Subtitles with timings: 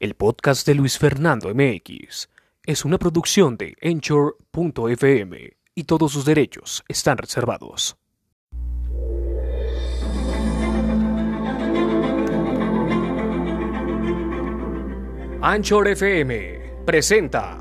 [0.00, 2.30] El podcast de Luis Fernando MX
[2.64, 7.98] es una producción de Anchor.fm y todos sus derechos están reservados.
[15.42, 17.58] Anchor FM presenta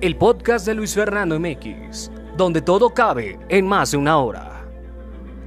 [0.00, 4.68] el podcast de Luis Fernando MX, donde todo cabe en más de una hora.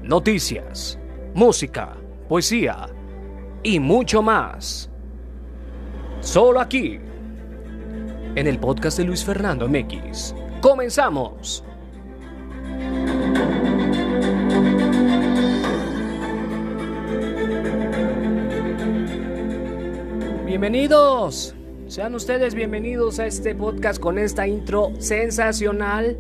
[0.02, 0.98] Noticias,
[1.34, 1.98] música,
[2.30, 2.88] poesía
[3.62, 4.91] y mucho más.
[6.22, 7.00] Solo aquí,
[8.36, 10.36] en el podcast de Luis Fernando MX.
[10.62, 11.64] Comenzamos.
[20.46, 21.56] Bienvenidos.
[21.88, 26.18] Sean ustedes bienvenidos a este podcast con esta intro sensacional.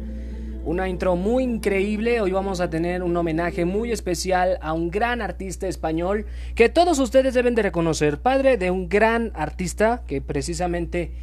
[0.64, 2.22] Una intro muy increíble.
[2.22, 7.00] Hoy vamos a tener un homenaje muy especial a un gran artista español que todos
[7.00, 8.20] ustedes deben de reconocer.
[8.20, 11.14] Padre de un gran artista que precisamente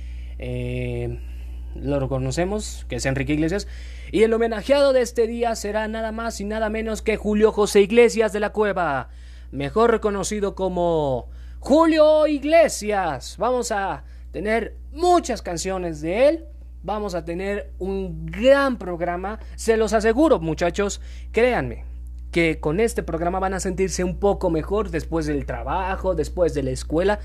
[0.40, 1.20] eh,
[1.76, 3.68] lo reconocemos, que es Enrique Iglesias.
[4.10, 7.82] Y el homenajeado de este día será nada más y nada menos que Julio José
[7.82, 9.10] Iglesias de la Cueva.
[9.52, 11.28] Mejor reconocido como
[11.60, 13.36] Julio Iglesias.
[13.38, 14.02] Vamos a
[14.32, 16.44] tener muchas canciones de él.
[16.88, 19.40] Vamos a tener un gran programa.
[19.56, 21.02] Se los aseguro, muchachos.
[21.32, 21.84] Créanme
[22.32, 26.62] que con este programa van a sentirse un poco mejor después del trabajo, después de
[26.62, 27.18] la escuela.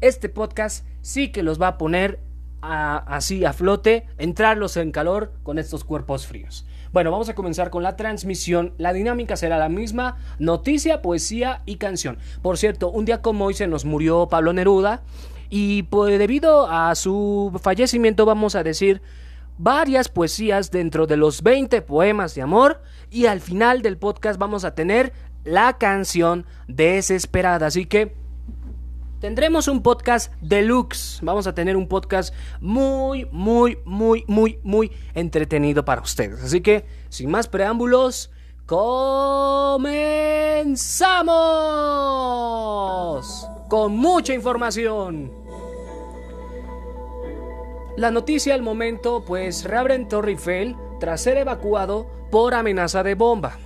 [0.00, 2.20] Este podcast sí que los va a poner
[2.60, 6.64] así a flote, entrarlos en calor con estos cuerpos fríos.
[6.92, 8.72] Bueno, vamos a comenzar con la transmisión.
[8.78, 12.18] La dinámica será la misma, noticia, poesía y canción.
[12.40, 15.02] Por cierto, un día como hoy se nos murió Pablo Neruda
[15.50, 19.00] y pues, debido a su fallecimiento vamos a decir
[19.58, 24.64] varias poesías dentro de los 20 poemas de amor y al final del podcast vamos
[24.64, 25.12] a tener
[25.44, 27.66] la canción desesperada.
[27.66, 28.14] Así que
[29.20, 31.20] tendremos un podcast deluxe.
[31.22, 36.42] Vamos a tener un podcast muy, muy, muy, muy, muy entretenido para ustedes.
[36.42, 38.30] Así que, sin más preámbulos,
[38.66, 39.88] comenzamos
[43.68, 45.30] con mucha información.
[47.96, 53.58] La noticia al momento, pues reabren Torre Eiffel tras ser evacuado por amenaza de bomba.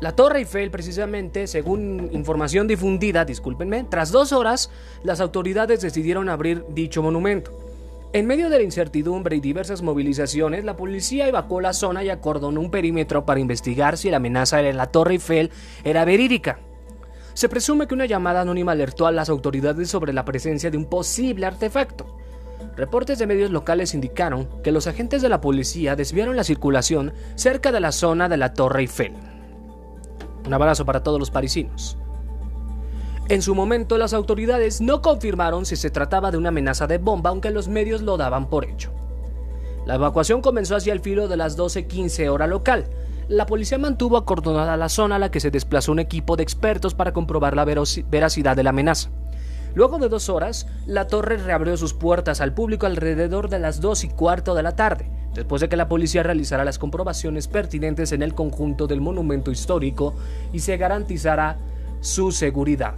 [0.00, 4.70] La Torre Eiffel, precisamente, según información difundida, discúlpenme, tras dos horas,
[5.02, 7.52] las autoridades decidieron abrir dicho monumento.
[8.14, 12.60] En medio de la incertidumbre y diversas movilizaciones, la policía evacuó la zona y acordonó
[12.60, 15.50] un perímetro para investigar si la amenaza en la Torre Eiffel
[15.84, 16.58] era verídica.
[17.34, 20.86] Se presume que una llamada anónima alertó a las autoridades sobre la presencia de un
[20.86, 22.16] posible artefacto.
[22.76, 27.72] Reportes de medios locales indicaron que los agentes de la policía desviaron la circulación cerca
[27.72, 29.14] de la zona de la Torre Eiffel.
[30.46, 31.96] Un abrazo para todos los parisinos.
[33.28, 37.30] En su momento, las autoridades no confirmaron si se trataba de una amenaza de bomba,
[37.30, 38.90] aunque los medios lo daban por hecho.
[39.86, 42.86] La evacuación comenzó hacia el filo de las 12:15 hora local.
[43.30, 46.94] La policía mantuvo acordonada la zona a la que se desplazó un equipo de expertos
[46.94, 49.10] para comprobar la veracidad de la amenaza.
[49.72, 54.02] Luego de dos horas, la torre reabrió sus puertas al público alrededor de las dos
[54.02, 58.22] y cuarto de la tarde después de que la policía realizara las comprobaciones pertinentes en
[58.22, 60.12] el conjunto del monumento histórico
[60.52, 61.56] y se garantizara
[62.00, 62.94] su seguridad.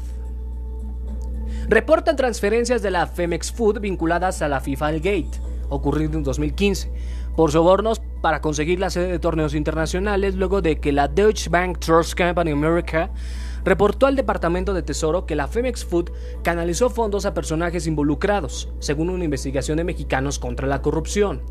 [1.68, 5.28] Reportan transferencias de la Femex Food vinculadas a la FIFA Gate,
[5.68, 6.90] ocurrido en 2015,
[7.36, 11.78] por sobornos para conseguir la sede de torneos internacionales luego de que la Deutsche Bank
[11.78, 13.10] Trust Company America
[13.64, 16.10] reportó al Departamento de Tesoro que la Femex Food
[16.42, 21.42] canalizó fondos a personajes involucrados, según una investigación de mexicanos contra la corrupción.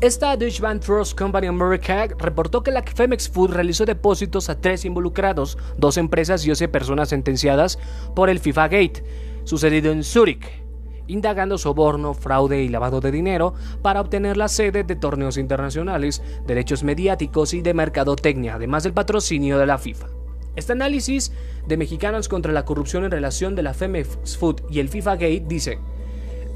[0.00, 4.84] Esta Deutsche Bank Trust Company America reportó que la Femex Food realizó depósitos a tres
[4.84, 7.78] involucrados, dos empresas y 11 personas sentenciadas
[8.16, 9.04] por el FIFA Gate,
[9.44, 10.61] sucedido en Zúrich,
[11.06, 16.82] indagando soborno, fraude y lavado de dinero para obtener la sede de torneos internacionales, derechos
[16.82, 20.08] mediáticos y de mercadotecnia, además del patrocinio de la FIFA.
[20.54, 21.32] Este análisis
[21.66, 25.44] de mexicanos contra la corrupción en relación de la Femex Food y el FIFA Gate
[25.48, 25.78] dice,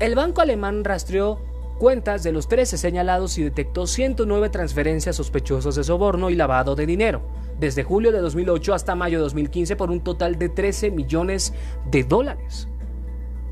[0.00, 1.40] el banco alemán rastreó
[1.78, 6.86] cuentas de los 13 señalados y detectó 109 transferencias sospechosas de soborno y lavado de
[6.86, 7.22] dinero,
[7.58, 11.54] desde julio de 2008 hasta mayo de 2015 por un total de 13 millones
[11.90, 12.68] de dólares.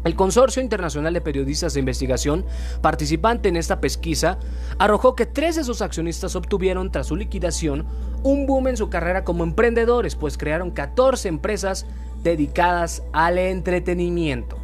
[0.05, 2.45] El Consorcio Internacional de Periodistas de Investigación,
[2.83, 4.39] participante en esta pesquisa,
[4.79, 7.87] arrojó que tres de sus accionistas obtuvieron, tras su liquidación,
[8.23, 11.87] un boom en su carrera como emprendedores, pues crearon 14 empresas
[12.23, 14.59] dedicadas al entretenimiento.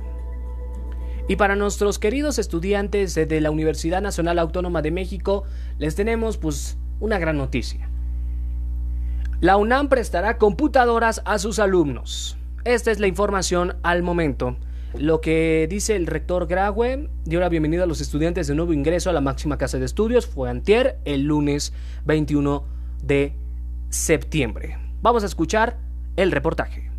[1.26, 5.44] Y para nuestros queridos estudiantes de la Universidad Nacional Autónoma de México,
[5.78, 7.88] les tenemos pues una gran noticia.
[9.40, 12.36] La UNAM prestará computadoras a sus alumnos.
[12.64, 14.58] Esta es la información al momento.
[14.98, 19.08] Lo que dice el rector Graue dio la bienvenida a los estudiantes de nuevo ingreso
[19.08, 21.72] a la máxima casa de estudios fue antier, el lunes
[22.06, 22.64] 21
[23.02, 23.34] de
[23.88, 24.78] septiembre.
[25.00, 25.78] Vamos a escuchar
[26.16, 26.89] el reportaje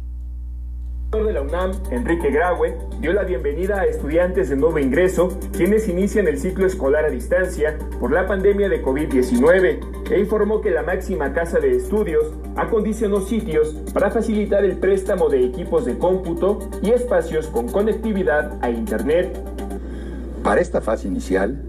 [1.12, 6.26] de la UNAM, Enrique Graue, dio la bienvenida a estudiantes de nuevo ingreso, quienes inician
[6.26, 11.34] el ciclo escolar a distancia por la pandemia de COVID-19, e informó que la máxima
[11.34, 17.48] casa de estudios acondicionó sitios para facilitar el préstamo de equipos de cómputo y espacios
[17.48, 19.38] con conectividad a Internet.
[20.44, 21.62] Para esta fase inicial,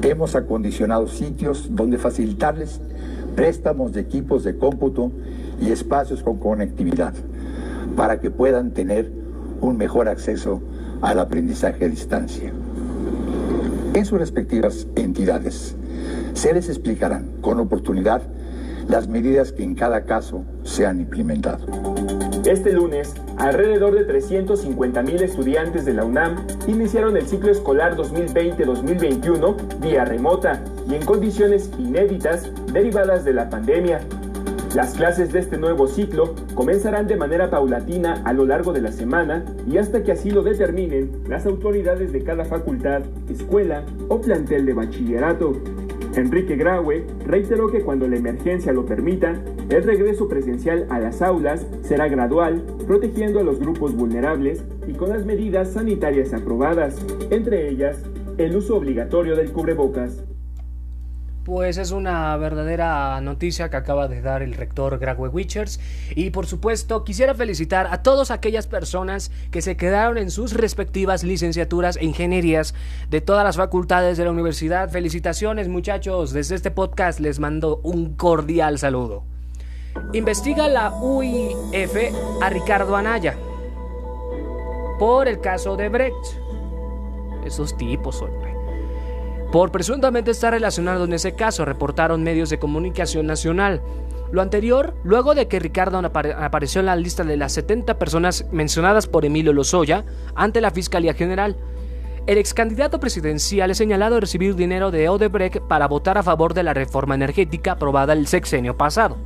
[0.00, 2.80] hemos acondicionado sitios donde facilitarles
[3.36, 5.12] préstamos de equipos de cómputo
[5.60, 7.12] y espacios con conectividad
[7.96, 9.10] para que puedan tener
[9.60, 10.60] un mejor acceso
[11.00, 12.52] al aprendizaje a distancia.
[13.94, 15.76] En sus respectivas entidades
[16.34, 18.22] se les explicarán con oportunidad
[18.88, 21.66] las medidas que en cada caso se han implementado.
[22.44, 29.80] Este lunes, alrededor de 350 mil estudiantes de la UNAM iniciaron el ciclo escolar 2020-2021
[29.80, 34.00] vía remota y en condiciones inéditas derivadas de la pandemia,
[34.74, 38.90] las clases de este nuevo ciclo comenzarán de manera paulatina a lo largo de la
[38.90, 44.66] semana y hasta que así lo determinen las autoridades de cada facultad, escuela o plantel
[44.66, 45.52] de bachillerato.
[46.16, 49.34] Enrique Graue reiteró que cuando la emergencia lo permita,
[49.68, 55.10] el regreso presencial a las aulas será gradual, protegiendo a los grupos vulnerables y con
[55.10, 56.96] las medidas sanitarias aprobadas,
[57.30, 57.98] entre ellas
[58.38, 60.24] el uso obligatorio del cubrebocas
[61.44, 65.78] pues es una verdadera noticia que acaba de dar el rector Grague Witchers.
[66.14, 71.22] Y por supuesto, quisiera felicitar a todas aquellas personas que se quedaron en sus respectivas
[71.22, 72.74] licenciaturas e ingenierías
[73.10, 74.90] de todas las facultades de la universidad.
[74.90, 76.32] Felicitaciones, muchachos.
[76.32, 79.24] Desde este podcast les mando un cordial saludo.
[80.12, 81.94] Investiga la UIF
[82.42, 83.36] a Ricardo Anaya
[84.98, 86.24] por el caso de Brecht.
[87.44, 88.53] Esos tipos, hombre
[89.54, 93.80] por presuntamente estar relacionado en ese caso, reportaron medios de comunicación nacional.
[94.32, 99.06] Lo anterior, luego de que Ricardo apareció en la lista de las 70 personas mencionadas
[99.06, 100.04] por Emilio Lozoya
[100.34, 101.56] ante la Fiscalía General.
[102.26, 106.52] El ex candidato presidencial es señalado de recibir dinero de Odebrecht para votar a favor
[106.52, 109.18] de la reforma energética aprobada el sexenio pasado.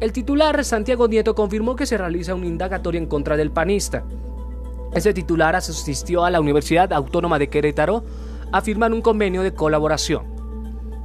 [0.00, 4.04] El titular Santiago Nieto confirmó que se realiza un indagatorio en contra del panista.
[4.94, 8.02] Ese titular asistió a la Universidad Autónoma de Querétaro
[8.52, 10.24] a firmar un convenio de colaboración.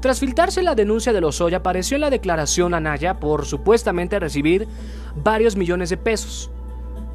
[0.02, 4.68] Tras filtrarse la denuncia de Lozoya, apareció en la declaración a Naya por supuestamente recibir
[5.16, 6.52] varios millones de pesos.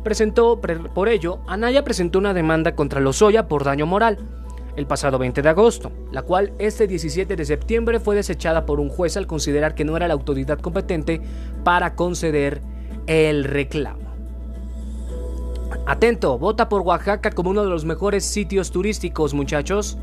[0.02, 4.18] Presentó, por ello, Anaya presentó una demanda contra Lozoya por daño moral
[4.76, 8.88] el pasado 20 de agosto, la cual este 17 de septiembre fue desechada por un
[8.88, 11.20] juez al considerar que no era la autoridad competente
[11.64, 12.62] para conceder
[13.06, 14.10] el reclamo.
[15.86, 19.98] Atento, vota por Oaxaca como uno de los mejores sitios turísticos, muchachos.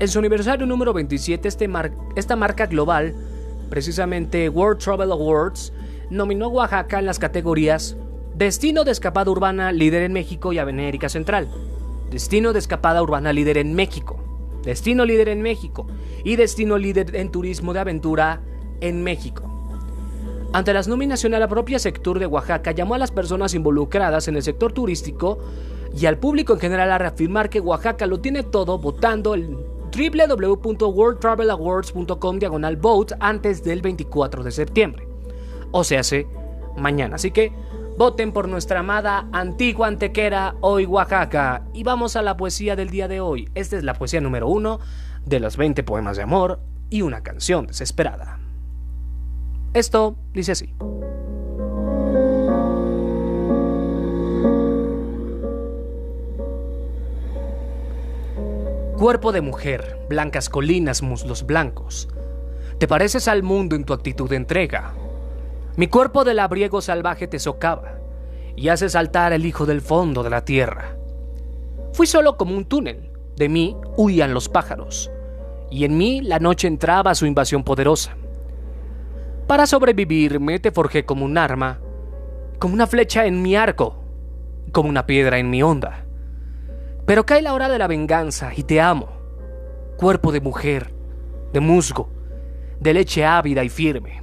[0.00, 1.68] En su aniversario número 27, este
[2.14, 3.16] esta marca global,
[3.68, 5.72] precisamente World Travel Awards,
[6.08, 7.96] nominó a Oaxaca en las categorías
[8.36, 11.48] Destino de escapada urbana líder en México y América Central,
[12.12, 14.20] Destino de escapada urbana líder en México,
[14.62, 15.88] Destino líder en México.
[16.22, 18.40] Y Destino líder en turismo de aventura
[18.80, 19.42] en México.
[20.52, 24.42] Ante las nominaciones, la propia sector de Oaxaca llamó a las personas involucradas en el
[24.44, 25.38] sector turístico
[25.96, 29.56] y al público en general a reafirmar que Oaxaca lo tiene todo votando el
[29.98, 35.08] www.worldtravelawards.com diagonal vote antes del 24 de septiembre.
[35.72, 36.26] O se hace
[36.76, 37.16] mañana.
[37.16, 37.52] Así que
[37.98, 41.64] voten por nuestra amada antigua antequera, hoy Oaxaca.
[41.74, 43.48] Y vamos a la poesía del día de hoy.
[43.54, 44.78] Esta es la poesía número uno
[45.26, 48.38] de los 20 poemas de amor y una canción desesperada.
[49.74, 50.72] Esto dice así.
[58.98, 62.08] Cuerpo de mujer, blancas colinas, muslos blancos.
[62.78, 64.92] Te pareces al mundo en tu actitud de entrega.
[65.76, 68.00] Mi cuerpo de labriego salvaje te socava
[68.56, 70.96] y hace saltar el hijo del fondo de la tierra.
[71.92, 75.12] Fui solo como un túnel, de mí huían los pájaros,
[75.70, 78.16] y en mí la noche entraba su invasión poderosa.
[79.46, 81.78] Para sobrevivir me te forjé como un arma,
[82.58, 84.02] como una flecha en mi arco,
[84.72, 86.07] como una piedra en mi onda.
[87.08, 89.08] Pero cae la hora de la venganza y te amo.
[89.96, 90.92] Cuerpo de mujer,
[91.54, 92.10] de musgo,
[92.80, 94.22] de leche ávida y firme.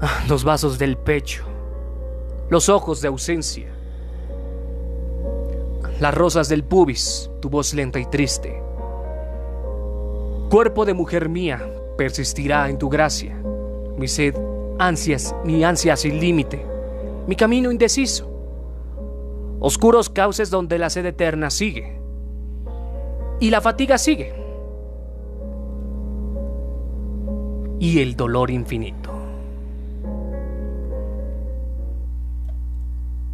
[0.00, 1.44] Ah, los vasos del pecho,
[2.48, 3.66] los ojos de ausencia.
[6.00, 8.58] Las rosas del pubis, tu voz lenta y triste.
[10.48, 11.62] Cuerpo de mujer mía,
[11.98, 13.36] persistirá en tu gracia.
[13.98, 14.34] Mi sed,
[14.78, 16.64] ansias, mi ansia sin límite.
[17.26, 18.30] Mi camino indeciso
[19.60, 22.00] oscuros cauces donde la sed eterna sigue
[23.38, 24.34] y la fatiga sigue
[27.78, 29.10] y el dolor infinito.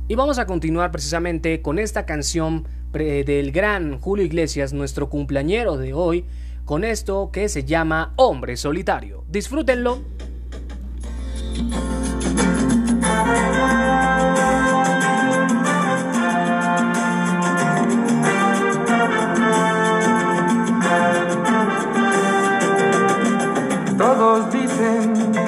[0.08, 5.92] Y vamos a continuar precisamente con esta canción del gran Julio Iglesias, nuestro cumpleañero de
[5.92, 6.24] hoy,
[6.64, 9.24] con esto que se llama Hombre Solitario.
[9.28, 10.00] Disfrútenlo.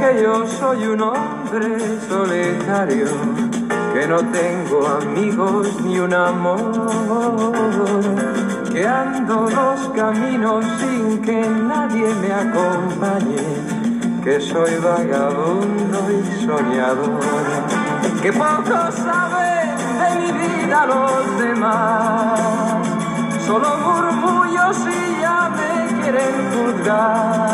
[0.08, 1.76] Que yo soy un hombre
[2.08, 3.06] solitario,
[3.92, 7.52] que no tengo amigos ni un amor,
[8.72, 13.36] que ando los caminos sin que nadie me acompañe,
[14.24, 17.20] que soy vagabundo y soñador,
[18.22, 22.40] que poco saben de mi vida los demás,
[23.46, 25.70] solo murmullos y ya me
[26.02, 27.48] quieren juzgar.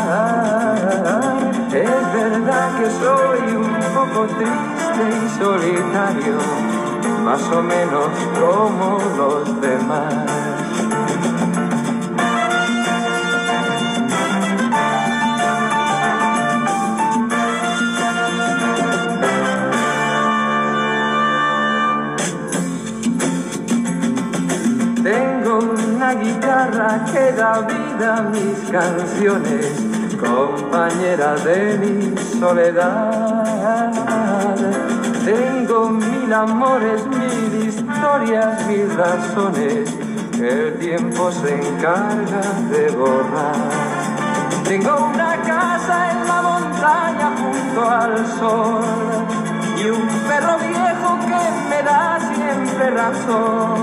[1.75, 6.37] Es verdad que soy un poco triste y solitario,
[7.25, 8.07] más o menos
[8.39, 10.25] como los demás.
[25.03, 33.91] Tengo una guitarra que da vida a mis canciones, compañera de mi soledad.
[35.23, 39.89] Tengo mil amores, mil historias, mil razones
[40.31, 42.41] que el tiempo se encarga
[42.71, 43.55] de borrar.
[44.63, 48.83] Tengo una casa en la montaña junto al sol
[49.77, 53.75] y un perro viejo que me da siempre razón.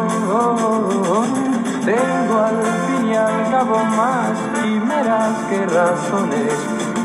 [1.84, 6.54] Tengo al fin y al cabo más quimeras que razones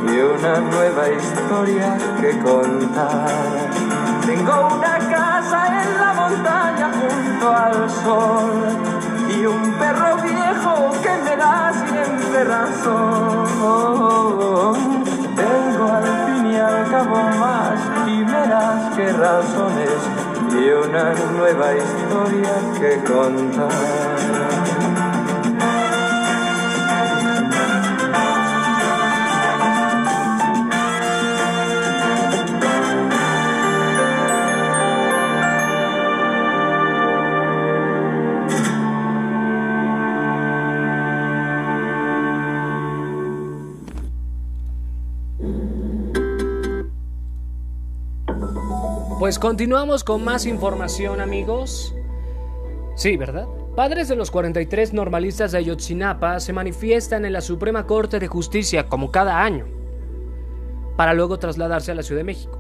[0.06, 3.28] y una nueva historia que contar.
[4.24, 8.52] Tengo una casa en la montaña junto al sol
[9.36, 13.48] y un perro viejo que me da siempre razón.
[15.36, 20.02] Tengo al fin y al cabo más quimeras que razones
[20.52, 24.07] y una nueva historia que contar.
[49.28, 51.94] Pues continuamos con más información, amigos.
[52.96, 53.46] Sí, ¿verdad?
[53.76, 58.88] Padres de los 43 normalistas de Ayotzinapa se manifiestan en la Suprema Corte de Justicia
[58.88, 59.66] como cada año,
[60.96, 62.58] para luego trasladarse a la Ciudad de México.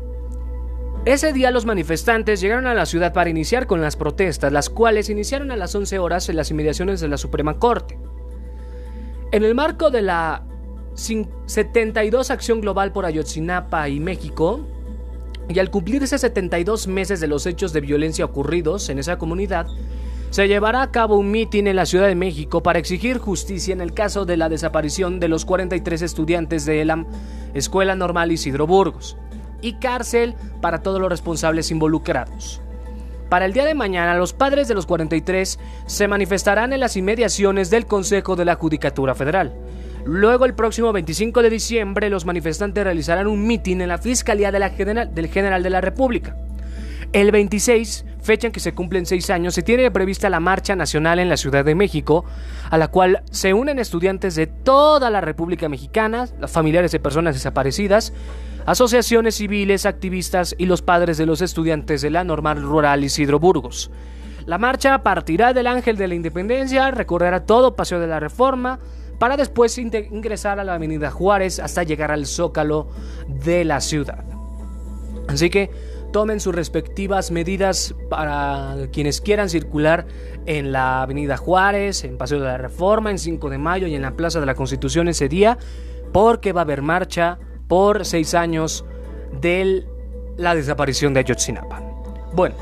[1.05, 5.09] Ese día los manifestantes llegaron a la ciudad para iniciar con las protestas, las cuales
[5.09, 7.97] iniciaron a las 11 horas en las inmediaciones de la Suprema Corte.
[9.31, 10.43] En el marco de la
[10.95, 14.67] 72 Acción Global por Ayotzinapa y México,
[15.49, 19.67] y al cumplirse 72 meses de los hechos de violencia ocurridos en esa comunidad,
[20.29, 23.81] se llevará a cabo un mitin en la Ciudad de México para exigir justicia en
[23.81, 27.05] el caso de la desaparición de los 43 estudiantes de la
[27.53, 29.17] Escuela Normal Isidro Burgos
[29.61, 32.61] y cárcel para todos los responsables involucrados.
[33.29, 37.69] Para el día de mañana, los padres de los 43 se manifestarán en las inmediaciones
[37.69, 39.53] del Consejo de la Judicatura Federal.
[40.07, 45.27] Luego, el próximo 25 de diciembre, los manifestantes realizarán un mitin en la Fiscalía del
[45.27, 46.33] General de la República.
[47.11, 51.19] El 26, fecha en que se cumplen seis años, se tiene prevista la Marcha Nacional
[51.19, 52.23] en la Ciudad de México,
[52.69, 57.35] a la cual se unen estudiantes de toda la República Mexicana, los familiares de personas
[57.35, 58.13] desaparecidas,
[58.65, 63.91] asociaciones civiles, activistas y los padres de los estudiantes de la Normal Rural Isidro Burgos.
[64.45, 68.79] La marcha partirá del Ángel de la Independencia, recorrerá todo Paseo de la Reforma,
[69.19, 72.87] para después ingresar a la Avenida Juárez hasta llegar al Zócalo
[73.27, 74.23] de la ciudad.
[75.27, 75.69] Así que
[76.11, 80.05] tomen sus respectivas medidas para quienes quieran circular
[80.45, 84.01] en la Avenida Juárez, en Paseo de la Reforma, en 5 de mayo y en
[84.01, 85.57] la Plaza de la Constitución ese día,
[86.13, 88.85] porque va a haber marcha por seis años
[89.41, 89.85] de
[90.37, 91.81] la desaparición de Ayotzinapa.
[92.33, 92.55] Bueno,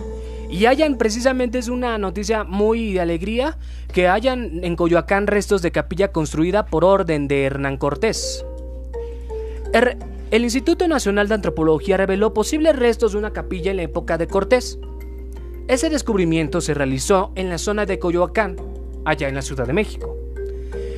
[0.49, 3.57] y hayan precisamente es una noticia muy de alegría
[3.93, 8.45] que hayan en Coyoacán restos de capilla construida por orden de Hernán Cortés.
[9.73, 9.97] Er,
[10.31, 14.27] el Instituto Nacional de Antropología reveló posibles restos de una capilla en la época de
[14.27, 14.79] Cortés.
[15.67, 18.55] Ese descubrimiento se realizó en la zona de Coyoacán,
[19.03, 20.15] allá en la Ciudad de México.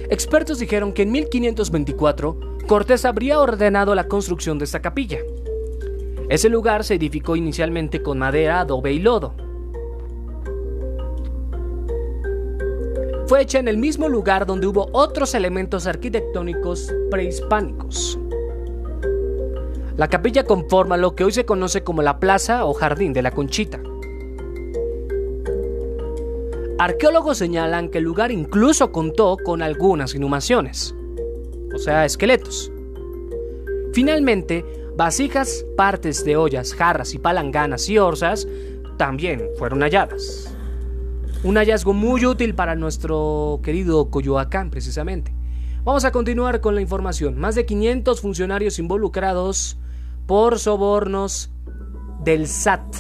[0.10, 5.20] Expertos dijeron que en 1524 Cortés habría ordenado la construcción de esta capilla.
[6.30, 9.34] Ese lugar se edificó inicialmente con madera, adobe y lodo.
[13.28, 18.20] Fue hecha en el mismo lugar donde hubo otros elementos arquitectónicos prehispánicos.
[19.96, 23.32] La capilla conforma lo que hoy se conoce como la plaza o jardín de la
[23.32, 23.82] Conchita.
[26.78, 30.94] Arqueólogos señalan que el lugar incluso contó con algunas inhumaciones,
[31.74, 32.72] o sea, esqueletos.
[33.94, 34.64] Finalmente,
[34.98, 38.48] vasijas, partes de ollas, jarras y palanganas y orzas
[38.98, 40.52] también fueron halladas.
[41.44, 45.32] Un hallazgo muy útil para nuestro querido Coyoacán, precisamente.
[45.84, 47.38] Vamos a continuar con la información.
[47.38, 49.78] Más de 500 funcionarios involucrados
[50.26, 51.52] por sobornos
[52.24, 52.96] del SAT.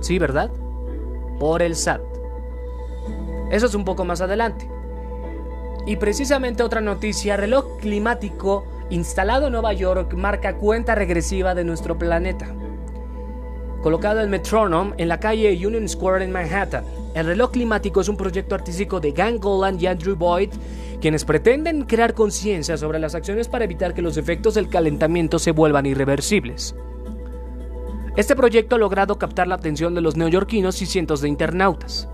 [0.00, 0.50] Sí, ¿verdad?
[1.40, 2.00] Por el SAT.
[3.50, 4.70] Eso es un poco más adelante.
[5.86, 11.98] Y precisamente otra noticia, reloj climático instalado en Nueva York marca cuenta regresiva de nuestro
[11.98, 12.46] planeta.
[13.82, 16.84] Colocado en Metronome en la calle Union Square en Manhattan.
[17.14, 20.50] El reloj climático es un proyecto artístico de Gang Golan y Andrew Boyd,
[21.00, 25.50] quienes pretenden crear conciencia sobre las acciones para evitar que los efectos del calentamiento se
[25.50, 26.76] vuelvan irreversibles.
[28.14, 32.08] Este proyecto ha logrado captar la atención de los neoyorquinos y cientos de internautas.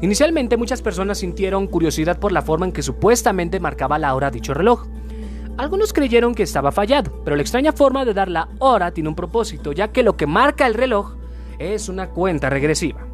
[0.00, 4.52] Inicialmente muchas personas sintieron curiosidad por la forma en que supuestamente marcaba la hora dicho
[4.52, 4.86] reloj.
[5.58, 9.16] Algunos creyeron que estaba fallado, pero la extraña forma de dar la hora tiene un
[9.16, 11.16] propósito, ya que lo que marca el reloj
[11.58, 13.04] es una cuenta regresiva.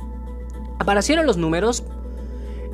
[0.78, 1.84] Aparecieron los números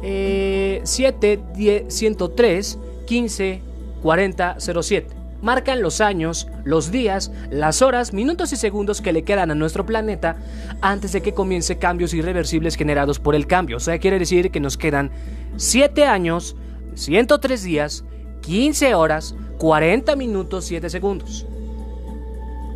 [0.03, 3.63] 7, 10, 103, 15,
[4.03, 5.17] 40, 07.
[5.41, 9.87] Marcan los años, los días, las horas, minutos y segundos que le quedan a nuestro
[9.87, 10.37] planeta
[10.81, 13.77] antes de que comience cambios irreversibles generados por el cambio.
[13.77, 15.13] O sea, quiere decir que nos quedan
[15.57, 16.57] 7 años,
[16.95, 18.05] 103 días,
[18.41, 21.47] 15 horas, 40 minutos, 7 segundos.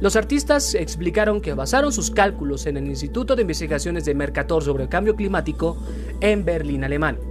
[0.00, 4.82] Los artistas explicaron que basaron sus cálculos en el Instituto de Investigaciones de Mercator sobre
[4.82, 5.76] el Cambio Climático
[6.20, 7.22] en Berlín, Alemania.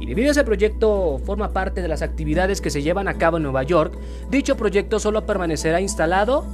[0.00, 3.38] Y debido a ese proyecto forma parte de las actividades que se llevan a cabo
[3.38, 3.98] en Nueva York,
[4.30, 6.44] dicho proyecto solo permanecerá instalado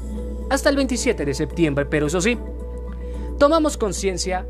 [0.50, 2.38] hasta el 27 de septiembre, pero eso sí,
[3.38, 4.46] tomamos conciencia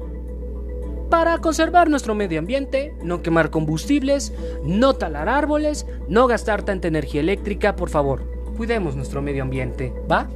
[1.11, 4.33] para conservar nuestro medio ambiente, no quemar combustibles,
[4.65, 8.25] no talar árboles, no gastar tanta energía eléctrica, por favor,
[8.57, 10.29] cuidemos nuestro medio ambiente, ¿va?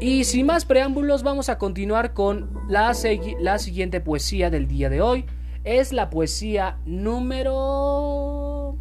[0.00, 2.92] Y sin más preámbulos, vamos a continuar con la,
[3.40, 5.26] la, siguiente poesía del día de hoy.
[5.62, 8.76] Es la poesía número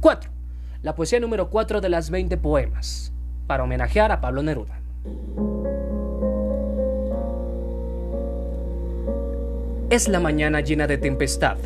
[0.00, 0.30] 4.
[0.82, 3.12] La poesía número 4 de las 20 poemas,
[3.46, 4.80] para homenajear a Pablo Neruda.
[9.92, 11.58] Es la mañana llena de tempestad,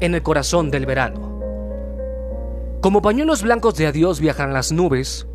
[0.00, 1.40] en el corazón del verano.
[2.82, 5.26] Como pañuelos blancos de adiós viajan las nubes,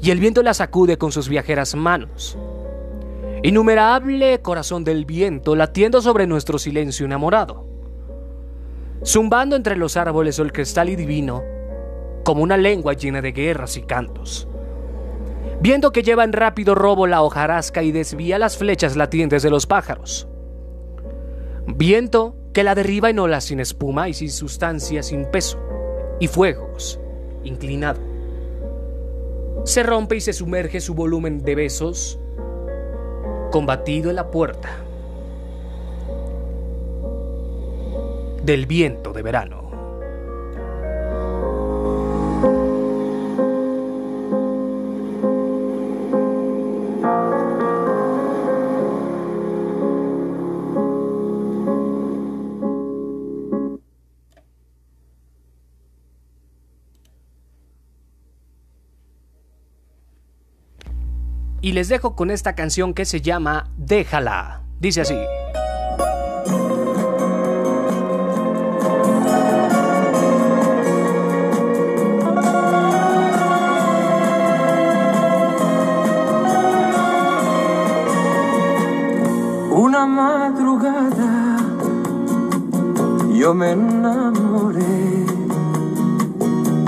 [0.00, 2.38] y el viento la sacude con sus viajeras manos.
[3.42, 7.66] Innumerable corazón del viento latiendo sobre nuestro silencio enamorado.
[9.04, 11.42] Zumbando entre los árboles el cristal y divino,
[12.24, 14.48] como una lengua llena de guerras y cantos.
[15.60, 19.66] Viendo que lleva en rápido robo la hojarasca y desvía las flechas latientes de los
[19.66, 20.26] pájaros.
[21.74, 25.58] Viento que la derriba en olas sin espuma y sin sustancia, sin peso,
[26.18, 27.00] y fuegos,
[27.44, 28.10] inclinado
[29.64, 32.18] se rompe y se sumerge su volumen de besos,
[33.50, 34.68] combatido en la puerta
[38.42, 39.59] del viento de verano.
[61.62, 64.62] Y les dejo con esta canción que se llama Déjala.
[64.78, 65.16] Dice así.
[79.70, 81.58] Una madrugada
[83.40, 84.84] yo me enamoré,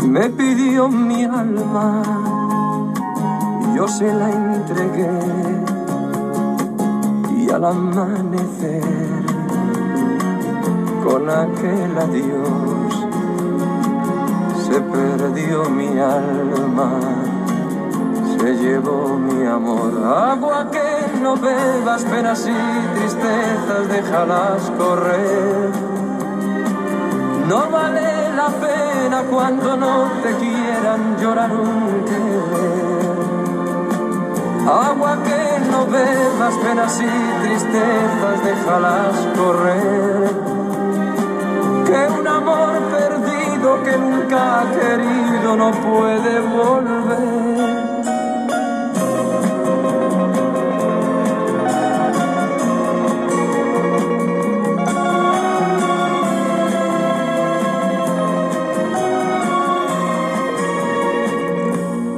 [0.06, 2.31] me pidió mi alma
[3.82, 5.10] yo se la entregué
[7.36, 8.80] y al amanecer
[11.02, 12.92] con aquel adiós
[14.64, 16.92] se perdió mi alma,
[18.38, 19.90] se llevó mi amor,
[20.30, 25.70] agua que no bebas penas y tristezas, déjalas correr.
[27.48, 33.11] No vale la pena cuando no te quieran llorar un querer.
[34.66, 40.30] Agua que no bebas penas y tristezas, déjalas correr.
[41.86, 47.82] Que un amor perdido que nunca ha querido no puede volver.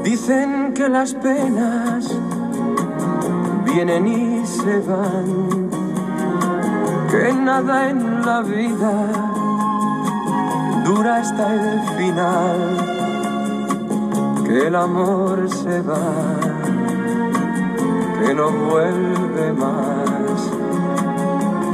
[0.05, 1.84] Dicen que las penas
[3.85, 5.70] vienen y se van,
[7.11, 8.92] que nada en la vida
[10.85, 12.77] dura hasta el final,
[14.47, 16.12] que el amor se va,
[18.20, 20.51] que no vuelve más,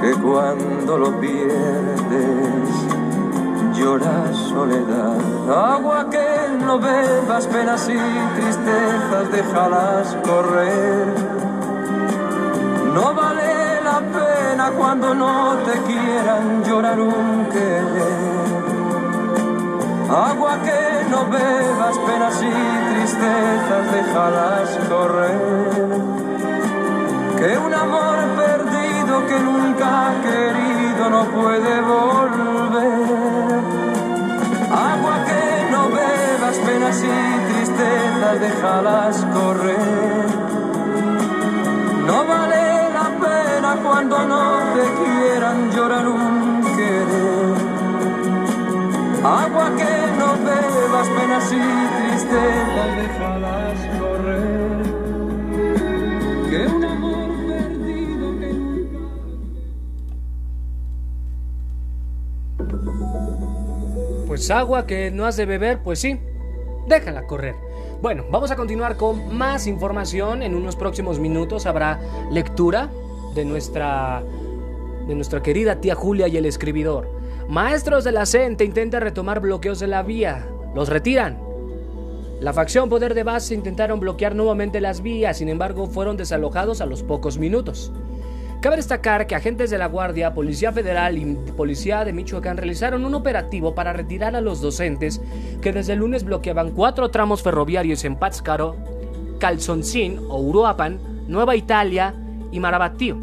[0.00, 2.70] que cuando lo pierdes
[3.74, 5.18] llora soledad.
[5.48, 6.28] Agua que
[6.64, 7.98] no bebas penas y
[8.40, 11.19] tristezas, déjalas correr.
[12.94, 18.60] No vale la pena cuando no te quieran llorar un querer.
[20.10, 22.50] Agua que no bebas penas y
[22.90, 26.10] tristezas, déjalas correr.
[27.38, 32.90] Que un amor perdido que nunca ha querido no puede volver.
[34.92, 40.26] Agua que no bebas penas y tristezas, déjalas correr.
[42.04, 42.49] No vale
[43.76, 47.56] cuando no te quieran llorar un querer.
[49.24, 51.60] Agua que no bebas penas y
[51.96, 54.82] tristezas, déjalas correr.
[56.50, 58.98] Que un amor perdido que nunca...
[64.26, 66.18] Pues agua que no has de beber, pues sí,
[66.88, 67.54] déjala correr.
[68.02, 70.42] Bueno, vamos a continuar con más información.
[70.42, 72.88] En unos próximos minutos habrá lectura
[73.34, 74.22] de nuestra,
[75.06, 77.08] de nuestra querida tía Julia y el escribidor.
[77.48, 80.46] Maestros de la CENTE intentan retomar bloqueos de la vía.
[80.74, 81.38] Los retiran.
[82.40, 86.86] La facción Poder de Base intentaron bloquear nuevamente las vías, sin embargo fueron desalojados a
[86.86, 87.92] los pocos minutos.
[88.60, 93.14] Cabe destacar que agentes de la Guardia, Policía Federal y Policía de Michoacán realizaron un
[93.14, 95.20] operativo para retirar a los docentes
[95.60, 98.76] que desde el lunes bloqueaban cuatro tramos ferroviarios en Pátzcuaro,
[99.38, 102.14] Calzoncín o Uruapan, Nueva Italia
[102.50, 103.18] y Marabatío.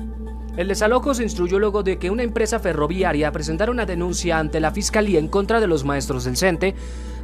[0.57, 4.71] El desalojo se instruyó luego de que una empresa ferroviaria presentara una denuncia ante la
[4.71, 6.73] Fiscalía en contra de los maestros del CENTE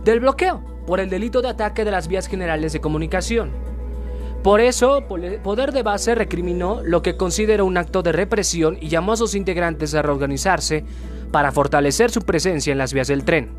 [0.03, 3.51] del bloqueo por el delito de ataque de las vías generales de comunicación.
[4.43, 9.13] Por eso, Poder de Base recriminó lo que consideró un acto de represión y llamó
[9.13, 10.85] a sus integrantes a reorganizarse
[11.31, 13.51] para fortalecer su presencia en las vías del tren.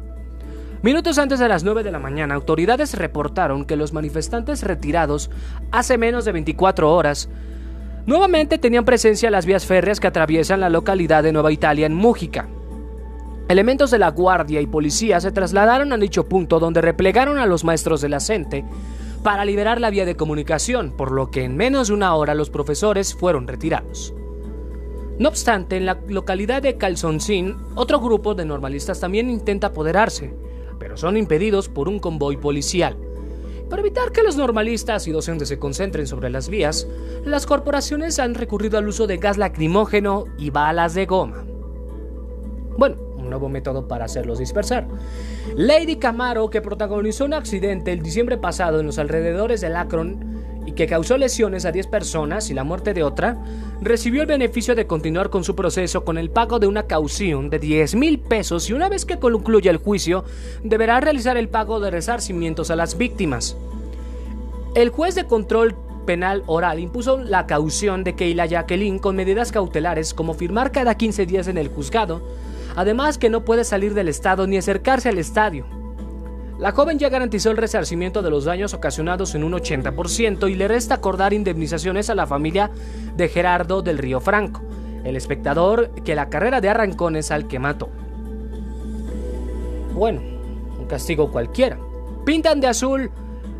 [0.82, 5.30] Minutos antes de las 9 de la mañana, autoridades reportaron que los manifestantes retirados
[5.72, 7.30] hace menos de 24 horas
[8.06, 11.94] nuevamente tenían presencia en las vías férreas que atraviesan la localidad de Nueva Italia en
[11.94, 12.48] Mújica.
[13.48, 17.64] Elementos de la guardia y policía se trasladaron a dicho punto donde replegaron a los
[17.64, 18.20] maestros de la
[19.22, 22.50] para liberar la vía de comunicación, por lo que en menos de una hora los
[22.50, 24.14] profesores fueron retirados.
[25.18, 30.34] No obstante, en la localidad de Calzoncín, otro grupo de normalistas también intenta apoderarse,
[30.78, 32.96] pero son impedidos por un convoy policial.
[33.68, 36.86] Para evitar que los normalistas y docentes se concentren sobre las vías,
[37.24, 41.44] las corporaciones han recurrido al uso de gas lacrimógeno y balas de goma.
[42.76, 44.86] Bueno, un nuevo método para hacerlos dispersar.
[45.56, 50.33] Lady Camaro, que protagonizó un accidente el diciembre pasado en los alrededores del Akron
[50.66, 53.36] y que causó lesiones a 10 personas y la muerte de otra,
[53.80, 57.58] recibió el beneficio de continuar con su proceso con el pago de una caución de
[57.58, 60.24] 10 mil pesos y una vez que concluya el juicio,
[60.62, 63.56] deberá realizar el pago de resarcimientos a las víctimas.
[64.74, 70.14] El juez de control penal oral impuso la caución de Keila Jacqueline con medidas cautelares
[70.14, 72.22] como firmar cada 15 días en el juzgado,
[72.76, 75.83] además que no puede salir del estado ni acercarse al estadio.
[76.64, 80.66] La joven ya garantizó el resarcimiento de los daños ocasionados en un 80% y le
[80.66, 82.70] resta acordar indemnizaciones a la familia
[83.18, 84.62] de Gerardo del Río Franco,
[85.04, 87.90] el espectador que la carrera de arrancones al que mató.
[89.92, 90.22] Bueno,
[90.80, 91.78] un castigo cualquiera.
[92.24, 93.10] Pintan de azul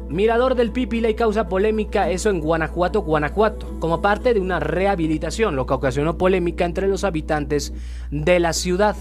[0.08, 5.56] Mirador del Pipila y causa polémica eso en Guanajuato, Guanajuato, como parte de una rehabilitación,
[5.56, 7.74] lo que ocasionó polémica entre los habitantes
[8.10, 8.96] de la ciudad.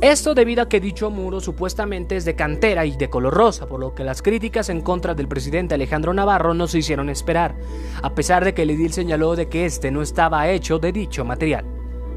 [0.00, 3.80] Esto debido a que dicho muro supuestamente es de cantera y de color rosa, por
[3.80, 7.54] lo que las críticas en contra del presidente Alejandro Navarro no se hicieron esperar,
[8.02, 11.24] a pesar de que el edil señaló de que este no estaba hecho de dicho
[11.24, 11.64] material.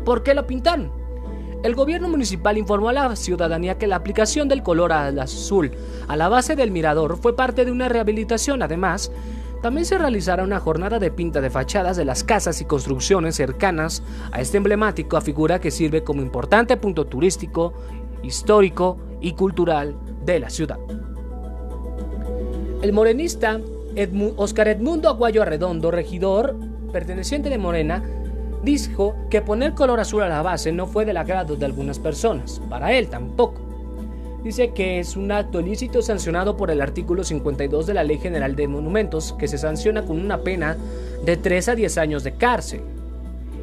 [0.04, 0.92] ¿Por qué lo pintaron?
[1.64, 5.72] El gobierno municipal informó a la ciudadanía que la aplicación del color azul
[6.08, 8.62] a la base del mirador fue parte de una rehabilitación.
[8.62, 9.12] Además,
[9.62, 14.04] también se realizará una jornada de pinta de fachadas de las casas y construcciones cercanas
[14.32, 17.74] a este emblemático figura que sirve como importante punto turístico,
[18.24, 20.78] histórico y cultural de la ciudad.
[22.82, 23.60] El morenista
[24.36, 26.56] Oscar Edmundo Aguayo Arredondo, regidor
[26.92, 28.04] perteneciente de Morena,
[28.64, 32.62] dijo que poner color azul a la base no fue del agrado de algunas personas,
[32.70, 33.67] para él tampoco
[34.44, 38.56] dice que es un acto ilícito sancionado por el artículo 52 de la Ley General
[38.56, 40.78] de Monumentos, que se sanciona con una pena
[41.26, 42.82] de 3 a 10 años de cárcel.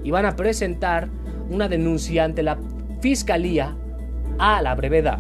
[0.03, 1.09] Y van a presentar
[1.51, 2.59] una denuncia ante la
[3.01, 3.77] Fiscalía
[4.39, 5.19] a la brevedad.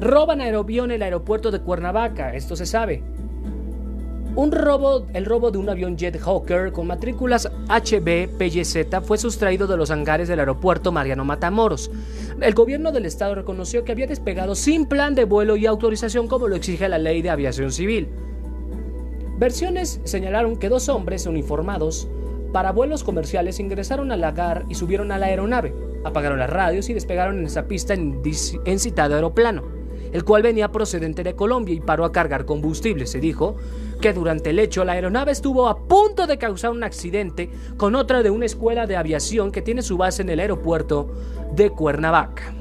[0.00, 3.02] Roban aeroavión en el aeropuerto de Cuernavaca, esto se sabe.
[4.36, 9.76] Un robo, el robo de un avión Jet Hawker con matrículas HB-PYZ fue sustraído de
[9.76, 11.90] los hangares del aeropuerto Mariano Matamoros.
[12.40, 16.46] El gobierno del estado reconoció que había despegado sin plan de vuelo y autorización como
[16.46, 18.08] lo exige la ley de aviación civil.
[19.36, 22.06] Versiones señalaron que dos hombres uniformados
[22.52, 26.94] para vuelos comerciales ingresaron al hangar y subieron a la aeronave, apagaron las radios y
[26.94, 28.22] despegaron en esa pista en,
[28.64, 29.80] en citado aeroplano
[30.12, 33.06] el cual venía procedente de Colombia y paró a cargar combustible.
[33.06, 33.56] Se dijo
[34.00, 38.22] que durante el hecho la aeronave estuvo a punto de causar un accidente con otra
[38.22, 41.10] de una escuela de aviación que tiene su base en el aeropuerto
[41.54, 42.54] de Cuernavaca.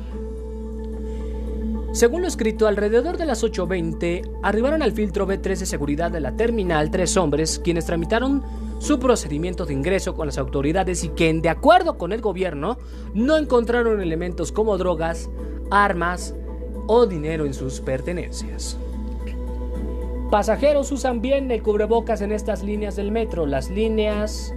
[1.91, 6.35] Según lo escrito, alrededor de las 8.20 arribaron al filtro B3 de seguridad de la
[6.35, 8.43] terminal tres hombres quienes tramitaron
[8.79, 12.77] su procedimiento de ingreso con las autoridades y que, de acuerdo con el gobierno,
[13.13, 15.29] no encontraron elementos como drogas,
[15.71, 16.35] armas,
[16.91, 18.75] o dinero en sus pertenencias.
[20.29, 24.53] Pasajeros usan bien el cubrebocas en estas líneas del metro, las líneas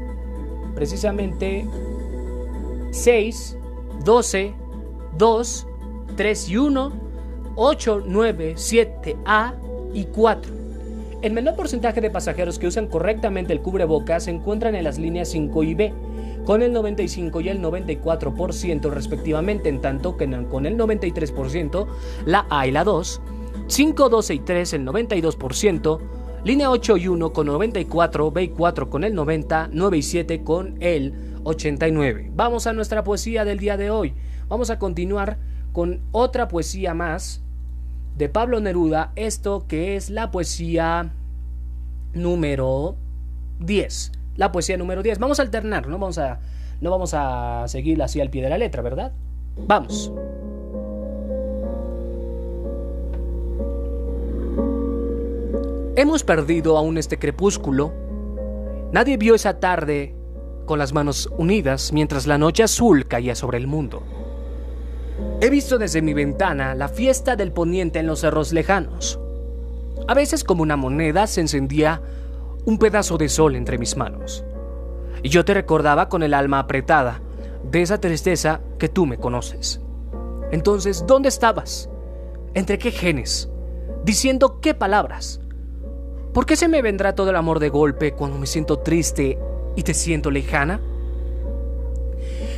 [0.74, 1.66] precisamente
[2.90, 3.56] 6,
[4.04, 4.54] 12,
[5.16, 5.66] 2,
[6.14, 6.92] 3 y 1,
[7.56, 9.54] 8, 9, 7, A
[9.94, 10.52] y 4.
[11.22, 15.28] El menor porcentaje de pasajeros que usan correctamente el cubrebocas se encuentran en las líneas
[15.28, 15.94] 5 y B,
[16.44, 21.86] con el 95 y el 94% respectivamente, en tanto que con el 93%
[22.26, 23.22] la A y la 2,
[23.66, 26.00] 5, 12 y 3 el 92%,
[26.44, 30.42] línea 8 y 1 con 94, B y 4 con el 90, 9 y 7
[30.42, 32.30] con el 89.
[32.34, 34.14] Vamos a nuestra poesía del día de hoy.
[34.48, 35.38] Vamos a continuar
[35.72, 37.42] con otra poesía más
[38.16, 41.12] de Pablo Neruda, esto que es la poesía
[42.12, 42.96] número
[43.60, 45.18] 10 la poesía número 10.
[45.18, 46.40] Vamos a alternar, no vamos a,
[46.80, 49.12] no vamos a seguir así al pie de la letra, ¿verdad?
[49.56, 50.12] Vamos.
[55.94, 57.92] Hemos perdido aún este crepúsculo.
[58.92, 60.16] Nadie vio esa tarde
[60.64, 64.02] con las manos unidas mientras la noche azul caía sobre el mundo.
[65.42, 69.20] He visto desde mi ventana la fiesta del poniente en los cerros lejanos.
[70.08, 72.00] A veces como una moneda se encendía
[72.64, 74.46] un pedazo de sol entre mis manos.
[75.22, 77.20] Y yo te recordaba con el alma apretada
[77.70, 79.82] de esa tristeza que tú me conoces.
[80.52, 81.90] Entonces, ¿dónde estabas?
[82.54, 83.50] ¿Entre qué genes?
[84.04, 85.42] ¿Diciendo qué palabras?
[86.32, 89.38] ¿Por qué se me vendrá todo el amor de golpe cuando me siento triste
[89.76, 90.80] y te siento lejana?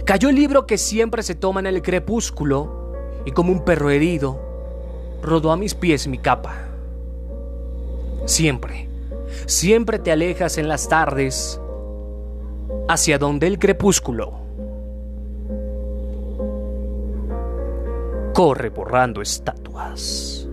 [0.04, 2.92] Cayó el libro que siempre se toma en el crepúsculo
[3.24, 4.40] y como un perro herido,
[5.22, 6.68] rodó a mis pies mi capa.
[8.26, 8.94] Siempre
[9.46, 11.60] siempre te alejas en las tardes
[12.88, 14.32] hacia donde el crepúsculo
[18.34, 20.43] corre borrando estatuas.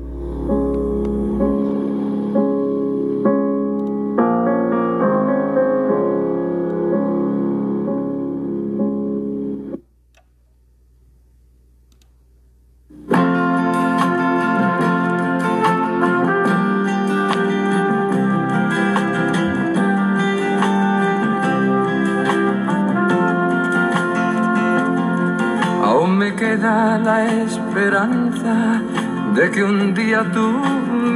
[30.25, 30.47] Tú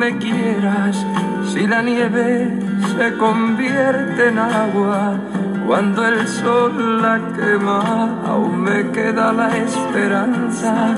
[0.02, 1.06] me quieras,
[1.52, 2.60] si la nieve
[2.98, 5.16] se convierte en agua,
[5.68, 10.96] cuando el sol la quema, aún me queda la esperanza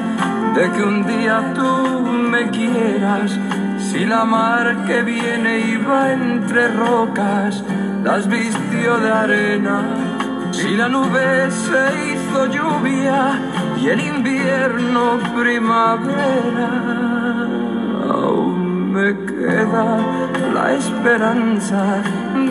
[0.55, 3.37] de que un día tú me quieras,
[3.79, 7.63] si la mar que viene y va entre rocas,
[8.03, 9.81] las vistió de arena,
[10.51, 13.39] si la nube se hizo lluvia
[13.81, 17.06] y el invierno primavera.
[20.73, 22.01] Esperanza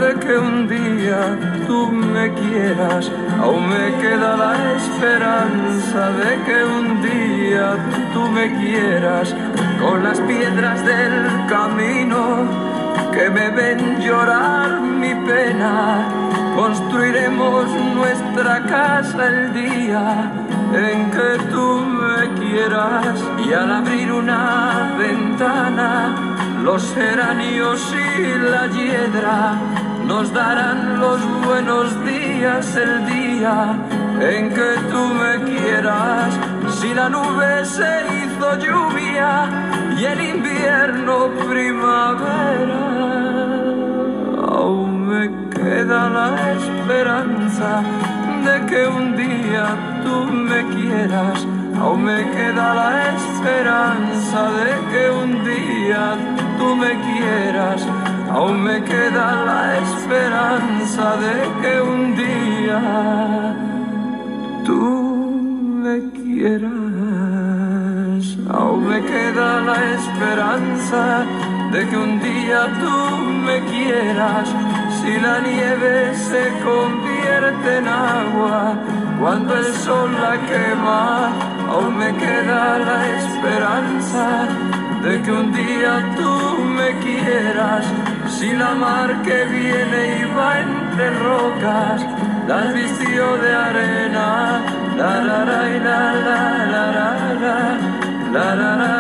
[0.01, 3.11] de que un día tú me quieras.
[3.41, 7.77] Aún me queda la esperanza de que un día
[8.13, 9.35] tú me quieras.
[9.81, 12.67] Con las piedras del camino
[13.13, 16.27] que me ven llorar mi pena
[16.57, 20.33] construiremos nuestra casa el día
[20.73, 26.26] en que tú me quieras y al abrir una ventana
[26.67, 29.55] los geranios y la hiedra
[30.05, 33.77] nos darán los buenos días el día
[34.21, 36.29] en que tú me quieras
[36.81, 39.49] si la nube se hizo lluvia
[39.97, 42.83] y el invierno primavera
[44.59, 47.71] aún me queda la esperanza
[48.47, 49.65] de que un día
[50.05, 51.47] tú me quieras.
[51.81, 57.87] Aún me queda la esperanza de que un día tú me quieras.
[58.31, 62.81] Aún me queda la esperanza de que un día
[64.65, 64.83] tú
[65.85, 66.73] me quieras.
[68.49, 71.25] Aún me queda la esperanza
[71.73, 72.97] de que un día tú
[73.47, 74.49] me quieras
[75.07, 78.75] si la nieve se convierte en agua,
[79.21, 81.33] cuando el sol la quema,
[81.71, 84.49] aún me queda la esperanza
[85.07, 86.35] de que un día tú
[86.79, 87.85] me quieras.
[88.29, 91.99] Si la mar que viene y va entre rocas,
[92.49, 94.29] las vistió de arena,
[94.97, 96.41] la la la la la
[96.73, 96.87] la
[98.33, 98.97] la la la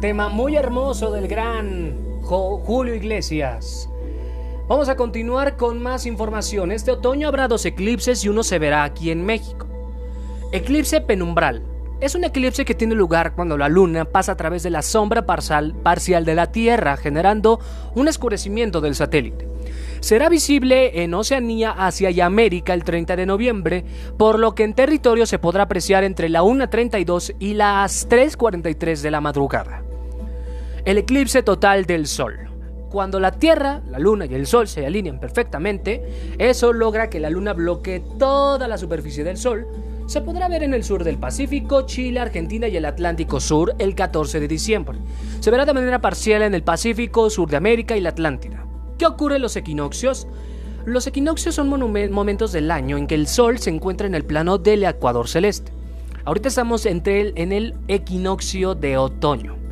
[0.00, 3.88] tema muy hermoso del gran Julio Iglesias.
[4.66, 6.72] Vamos a continuar con más información.
[6.72, 9.66] Este otoño habrá dos eclipses y uno se verá aquí en México.
[10.52, 11.62] Eclipse penumbral.
[12.00, 15.26] Es un eclipse que tiene lugar cuando la luna pasa a través de la sombra
[15.26, 17.60] parcial, de la Tierra, generando
[17.94, 19.46] un escurecimiento del satélite.
[20.00, 23.84] Será visible en Oceanía, Asia y América el 30 de noviembre,
[24.16, 29.10] por lo que en territorio se podrá apreciar entre la 1.32 y las 3.43 de
[29.10, 29.82] la madrugada
[30.84, 32.53] el eclipse total del Sol.
[32.94, 37.28] Cuando la Tierra, la Luna y el Sol se alinean perfectamente, eso logra que la
[37.28, 39.66] Luna bloquee toda la superficie del Sol.
[40.06, 43.96] Se podrá ver en el sur del Pacífico, Chile, Argentina y el Atlántico Sur el
[43.96, 44.98] 14 de diciembre.
[45.40, 48.64] Se verá de manera parcial en el Pacífico, Sur de América y la Atlántida.
[48.96, 50.28] ¿Qué ocurre en los equinoccios?
[50.84, 54.58] Los equinoccios son momentos del año en que el Sol se encuentra en el plano
[54.58, 55.72] del ecuador celeste.
[56.24, 59.63] Ahorita estamos entre el, en el equinoccio de otoño.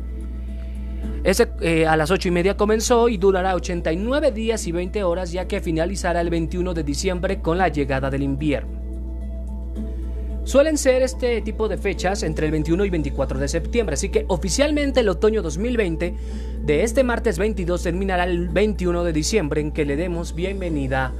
[1.23, 5.31] Ese eh, a las 8 y media comenzó y durará 89 días y 20 horas
[5.31, 8.83] ya que finalizará el 21 de diciembre con la llegada del invierno.
[10.43, 14.25] Suelen ser este tipo de fechas entre el 21 y 24 de septiembre, así que
[14.27, 16.13] oficialmente el otoño 2020
[16.65, 21.13] de este martes 22 terminará el 21 de diciembre en que le demos bienvenida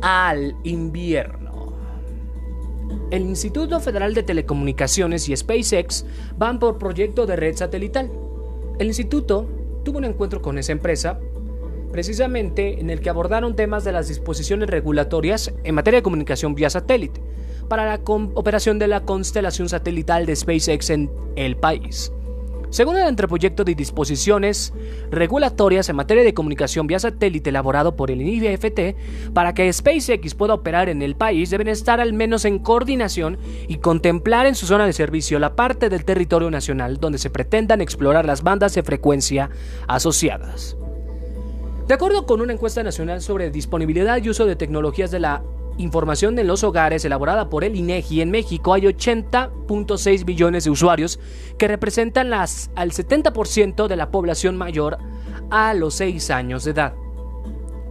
[0.00, 1.74] al invierno.
[3.10, 6.06] El Instituto Federal de Telecomunicaciones y SpaceX
[6.38, 8.08] van por proyecto de red satelital.
[8.80, 9.46] El instituto
[9.84, 11.20] tuvo un encuentro con esa empresa
[11.92, 16.70] precisamente en el que abordaron temas de las disposiciones regulatorias en materia de comunicación vía
[16.70, 17.20] satélite
[17.68, 22.10] para la operación de la constelación satelital de SpaceX en el país.
[22.70, 24.72] Según el anteproyecto de disposiciones
[25.10, 30.54] regulatorias en materia de comunicación vía satélite elaborado por el IFT, para que SpaceX pueda
[30.54, 34.86] operar en el país deben estar al menos en coordinación y contemplar en su zona
[34.86, 39.50] de servicio la parte del territorio nacional donde se pretendan explorar las bandas de frecuencia
[39.88, 40.76] asociadas.
[41.88, 45.42] De acuerdo con una encuesta nacional sobre disponibilidad y uso de tecnologías de la
[45.78, 51.18] información en los hogares elaborada por el INEGI, en México hay 80.6 billones de usuarios
[51.58, 54.98] que representan las, al 70% de la población mayor
[55.50, 56.94] a los 6 años de edad.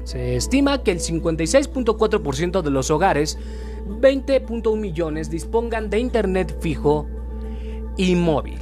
[0.03, 3.37] Se estima que el 56.4% de los hogares,
[3.87, 7.07] 20.1 millones, dispongan de Internet fijo
[7.97, 8.59] y móvil.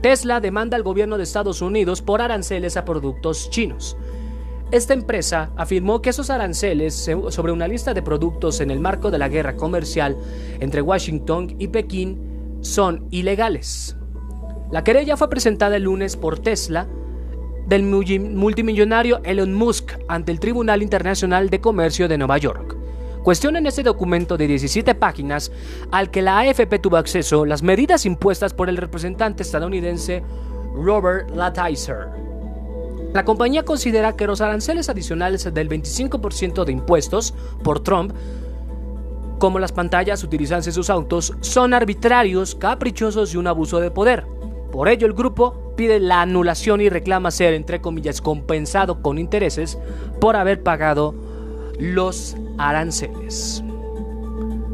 [0.00, 3.96] Tesla demanda al gobierno de Estados Unidos por aranceles a productos chinos.
[4.72, 6.94] Esta empresa afirmó que esos aranceles
[7.28, 10.16] sobre una lista de productos en el marco de la guerra comercial
[10.60, 13.96] entre Washington y Pekín son ilegales.
[14.70, 16.88] La querella fue presentada el lunes por Tesla
[17.66, 22.76] del multimillonario Elon Musk ante el Tribunal Internacional de Comercio de Nueva York,
[23.22, 25.52] Cuestiona en este documento de 17 páginas
[25.92, 30.24] al que la AFP tuvo acceso las medidas impuestas por el representante estadounidense
[30.74, 32.31] Robert Lighthizer.
[33.12, 38.12] La compañía considera que los aranceles adicionales del 25% de impuestos por Trump,
[39.38, 44.24] como las pantallas utilizadas en sus autos, son arbitrarios, caprichosos y un abuso de poder.
[44.70, 49.78] Por ello, el grupo pide la anulación y reclama ser, entre comillas, compensado con intereses
[50.20, 51.14] por haber pagado
[51.78, 53.62] los aranceles.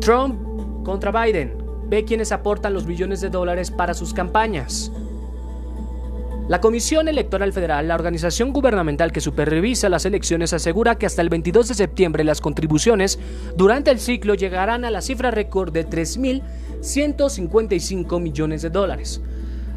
[0.01, 1.55] Trump contra Biden.
[1.89, 4.91] Ve quienes aportan los billones de dólares para sus campañas.
[6.49, 11.28] La Comisión Electoral Federal, la organización gubernamental que supervisa las elecciones, asegura que hasta el
[11.28, 13.18] 22 de septiembre las contribuciones
[13.55, 19.20] durante el ciclo llegarán a la cifra récord de 3.155 millones de dólares.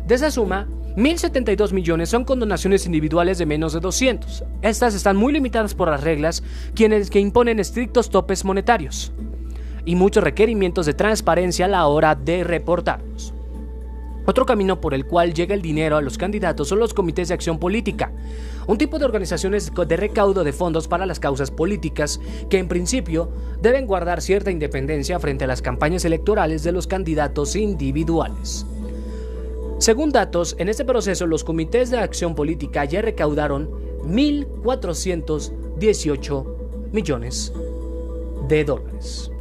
[0.08, 0.66] De esa suma,
[0.96, 4.46] 1.072 millones son con donaciones individuales de menos de 200.
[4.62, 6.42] Estas están muy limitadas por las reglas,
[6.74, 9.12] quienes que imponen estrictos topes monetarios
[9.84, 13.34] y muchos requerimientos de transparencia a la hora de reportarlos.
[14.26, 17.34] Otro camino por el cual llega el dinero a los candidatos son los comités de
[17.34, 18.12] acción política,
[18.68, 23.32] un tipo de organizaciones de recaudo de fondos para las causas políticas que en principio
[23.62, 28.68] deben guardar cierta independencia frente a las campañas electorales de los candidatos individuales.
[29.80, 33.72] Según datos, en este proceso los comités de acción política ya recaudaron
[34.04, 36.46] 1.418
[36.92, 37.52] millones
[38.48, 39.32] de dólares.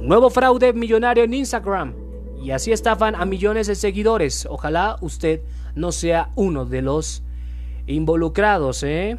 [0.00, 2.05] Nuevo fraude millonario en Instagram.
[2.46, 4.46] Y así estafan a millones de seguidores.
[4.48, 5.40] Ojalá usted
[5.74, 7.24] no sea uno de los
[7.88, 9.18] involucrados, ¿eh?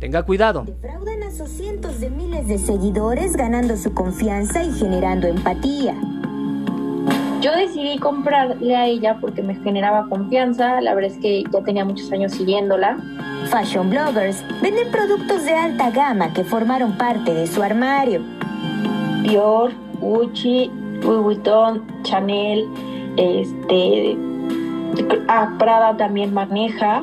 [0.00, 0.64] Tenga cuidado.
[0.66, 5.94] Defraudan a sus cientos de miles de seguidores ganando su confianza y generando empatía.
[7.40, 11.84] Yo decidí comprarle a ella porque me generaba confianza, la verdad es que ya tenía
[11.84, 12.98] muchos años siguiéndola.
[13.48, 18.22] Fashion bloggers venden productos de alta gama que formaron parte de su armario.
[19.22, 20.68] Dior, Gucci,
[21.02, 22.68] Louis Vuitton, Chanel,
[23.16, 24.16] este,
[25.28, 27.02] ah, Prada también maneja.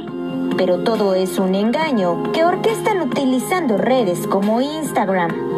[0.58, 5.50] Pero todo es un engaño que orquestan utilizando redes como Instagram.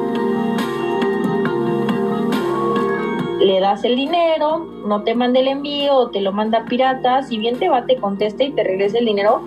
[3.41, 7.57] le das el dinero, no te manda el envío te lo manda pirata, si bien
[7.57, 9.41] te va, te contesta y te regresa el dinero.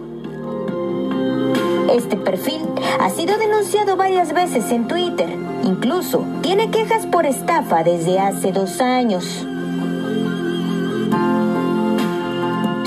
[1.92, 2.62] Este perfil
[3.00, 5.28] ha sido denunciado varias veces en Twitter.
[5.64, 9.24] Incluso tiene quejas por estafa desde hace dos años.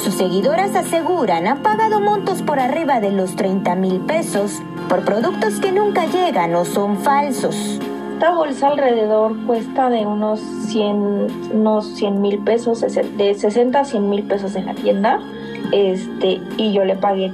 [0.04, 5.60] Sus seguidoras aseguran han pagado montos por arriba de los 30 mil pesos por productos
[5.60, 7.80] que nunca llegan o son falsos.
[8.14, 14.10] Esta bolsa alrededor cuesta de unos 100 unos 100 mil pesos, de 60 a 100
[14.10, 15.20] mil pesos en la tienda,
[15.72, 17.32] este, y yo le pagué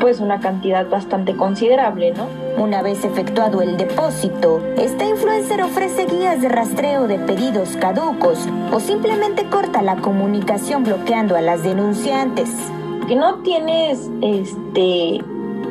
[0.00, 2.26] pues una cantidad bastante considerable, ¿no?
[2.62, 8.80] Una vez efectuado el depósito, esta influencer ofrece guías de rastreo de pedidos caducos o
[8.80, 12.50] simplemente corta la comunicación bloqueando a las denunciantes.
[13.08, 15.22] Que no tienes, este,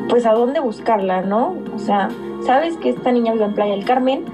[0.10, 1.56] pues a dónde buscarla, ¿no?
[1.76, 2.10] O sea,
[2.46, 4.26] sabes que esta niña vive en Playa del Carmen,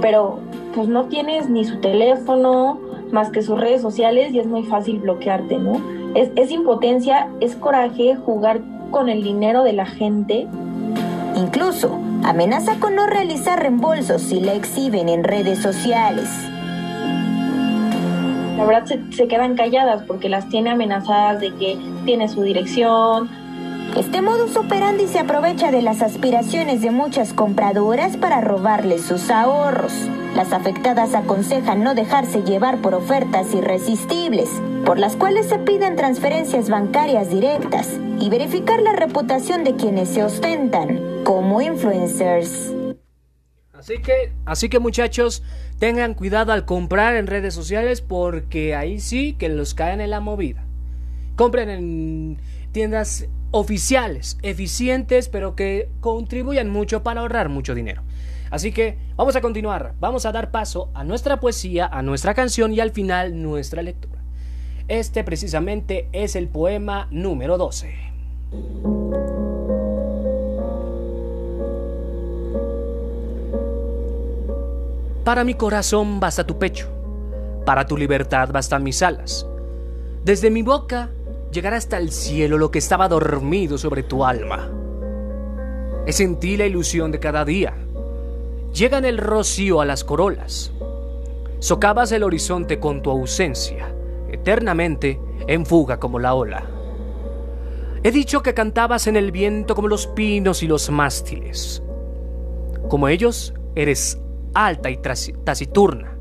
[0.00, 0.38] pero
[0.74, 2.80] pues no tienes ni su teléfono
[3.12, 5.80] más que sus redes sociales y es muy fácil bloquearte, ¿no?
[6.14, 8.60] Es, es impotencia, es coraje jugar
[8.90, 10.46] con el dinero de la gente.
[11.36, 16.28] Incluso amenaza con no realizar reembolsos si la exhiben en redes sociales.
[18.56, 23.30] La verdad se, se quedan calladas porque las tiene amenazadas de que tiene su dirección,
[23.98, 29.92] este modus operandi se aprovecha de las aspiraciones de muchas compradoras para robarles sus ahorros.
[30.36, 34.48] Las afectadas aconsejan no dejarse llevar por ofertas irresistibles,
[34.86, 40.22] por las cuales se piden transferencias bancarias directas y verificar la reputación de quienes se
[40.22, 42.72] ostentan como influencers.
[43.72, 45.42] Así que, así que muchachos,
[45.80, 50.20] tengan cuidado al comprar en redes sociales porque ahí sí que los caen en la
[50.20, 50.64] movida.
[51.34, 52.38] Compren en
[52.70, 58.02] tiendas oficiales, eficientes, pero que contribuyan mucho para ahorrar mucho dinero.
[58.50, 62.72] Así que vamos a continuar, vamos a dar paso a nuestra poesía, a nuestra canción
[62.72, 64.22] y al final nuestra lectura.
[64.88, 67.94] Este precisamente es el poema número 12.
[75.24, 76.88] Para mi corazón basta tu pecho,
[77.66, 79.46] para tu libertad bastan mis alas.
[80.24, 81.10] Desde mi boca
[81.50, 84.70] llegar hasta el cielo lo que estaba dormido sobre tu alma.
[86.06, 87.74] Es en ti la ilusión de cada día.
[88.72, 90.72] Llega en el rocío a las corolas.
[91.58, 93.92] Socavas el horizonte con tu ausencia,
[94.30, 96.64] eternamente en fuga como la ola.
[98.04, 101.82] He dicho que cantabas en el viento como los pinos y los mástiles.
[102.88, 104.20] Como ellos, eres
[104.54, 104.98] alta y
[105.44, 106.16] taciturna,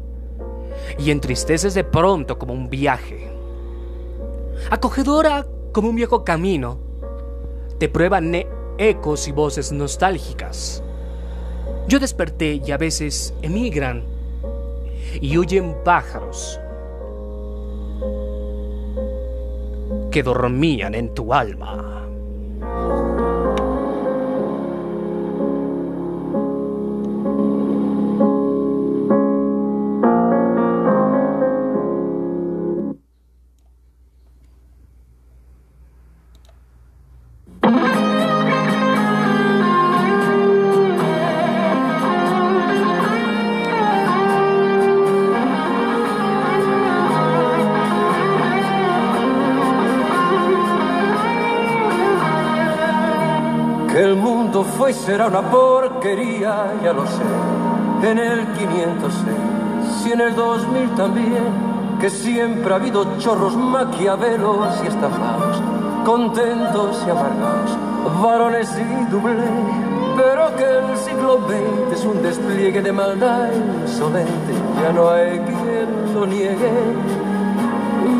[0.97, 3.26] y entristeces de pronto como un viaje.
[4.69, 6.79] Acogedora como un viejo camino,
[7.79, 8.33] te prueban
[8.77, 10.83] ecos y voces nostálgicas.
[11.87, 14.03] Yo desperté y a veces emigran
[15.21, 16.59] y huyen pájaros
[20.11, 21.86] que dormían en tu alma.
[55.07, 57.23] Será una porquería, ya lo sé,
[58.03, 61.45] en el 506 y en el 2000 también,
[62.01, 65.61] que siempre ha habido chorros maquiavelos y estafados,
[66.03, 67.77] contentos y amargados,
[68.21, 69.47] varones y doble,
[70.17, 73.47] pero que el siglo XX es un despliegue de maldad
[73.83, 74.53] insolente,
[74.83, 76.71] ya no hay quien lo niegue.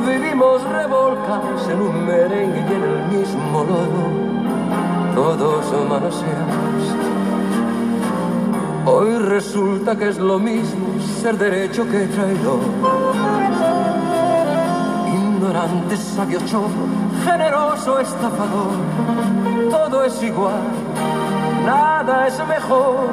[0.08, 4.28] Vivimos revolcados en un merengue y en el mismo lodo
[5.18, 6.77] todos manoseados.
[8.90, 10.88] Hoy resulta que es lo mismo
[11.22, 12.62] ser derecho que traidor.
[15.14, 16.88] Ignorante, sabio, chorro,
[17.26, 18.78] generoso, estafador.
[19.70, 20.62] Todo es igual,
[21.66, 23.10] nada es mejor.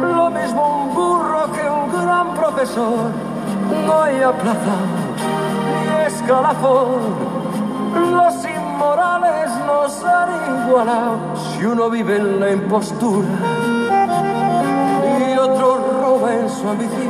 [0.00, 3.12] Lo mismo un burro que un gran profesor.
[3.86, 4.98] No hay aplazados
[5.86, 7.38] ni escalafón.
[7.94, 8.34] Los
[8.78, 13.28] morales nos han igualado si uno vive en la impostura
[16.70, 17.08] ambición.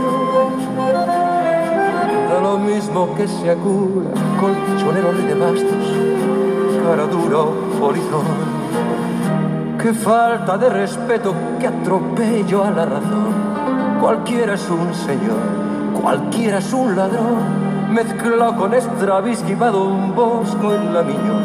[2.28, 5.86] Da lo mismo que se cura, colchonero de bastos,
[6.84, 8.58] cara dura o polizón.
[9.80, 13.32] Qué falta de respeto, qué atropello a la razón.
[14.00, 15.42] Cualquiera es un señor,
[16.00, 21.44] cualquiera es un ladrón mezclado con Stravinsky, va Don Bosco en la Miñón,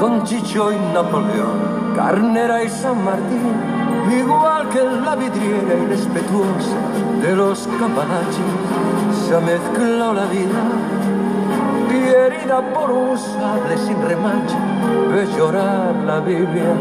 [0.00, 3.52] Don Chicho y Napoleón, Carnera y San Martín,
[4.10, 8.54] igual que la vidriera irrespetuosa de los campanachis,
[9.26, 10.62] se ha mezclado la vida
[11.90, 14.58] y herida por un sable sin remancha,
[15.12, 16.72] ve llorar la Biblia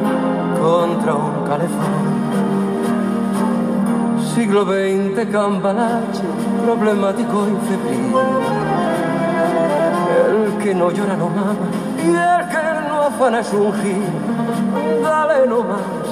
[0.59, 2.05] contra un calefón.
[4.33, 6.23] Siglo XX, cambalache,
[6.65, 8.13] problemático y febril
[10.15, 11.67] el que no llora no mama
[11.97, 14.03] y el que no afana es un gil.
[15.03, 16.07] Dale no más,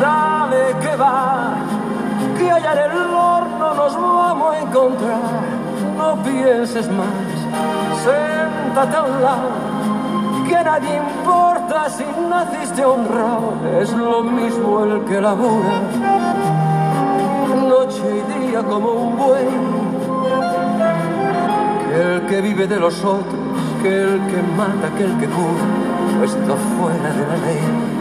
[0.00, 1.54] dale que va,
[2.38, 3.08] que allá en el
[3.92, 5.20] nos vamos a encontrar.
[5.96, 7.06] No pienses más,
[8.02, 9.50] siéntate a un lado,
[10.48, 13.54] que nadie importa si naciste honrado.
[13.80, 15.74] Es lo mismo el que labura,
[17.68, 19.48] noche y día como un buey
[21.94, 23.40] el que vive de los otros,
[23.82, 25.64] que el que mata, que el que cura,
[26.16, 27.93] no está fuera de la ley.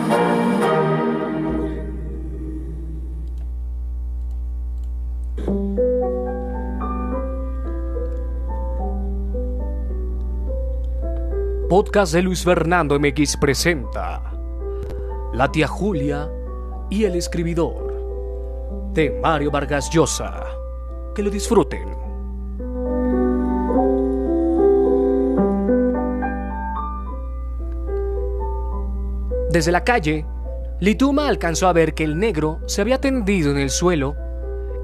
[11.73, 14.21] Podcast de Luis Fernando MX presenta
[15.33, 16.29] La tía Julia
[16.91, 20.45] y el escribidor de Mario Vargas Llosa.
[21.15, 21.89] Que lo disfruten.
[29.49, 30.27] Desde la calle,
[30.79, 34.15] Lituma alcanzó a ver que el negro se había tendido en el suelo,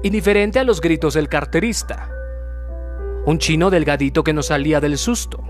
[0.02, 2.10] indiferente a los gritos del carterista.
[3.26, 5.49] Un chino delgadito que no salía del susto.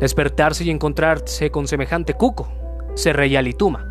[0.00, 2.48] Despertarse y encontrarse con semejante cuco,
[2.94, 3.86] se reía Lituma,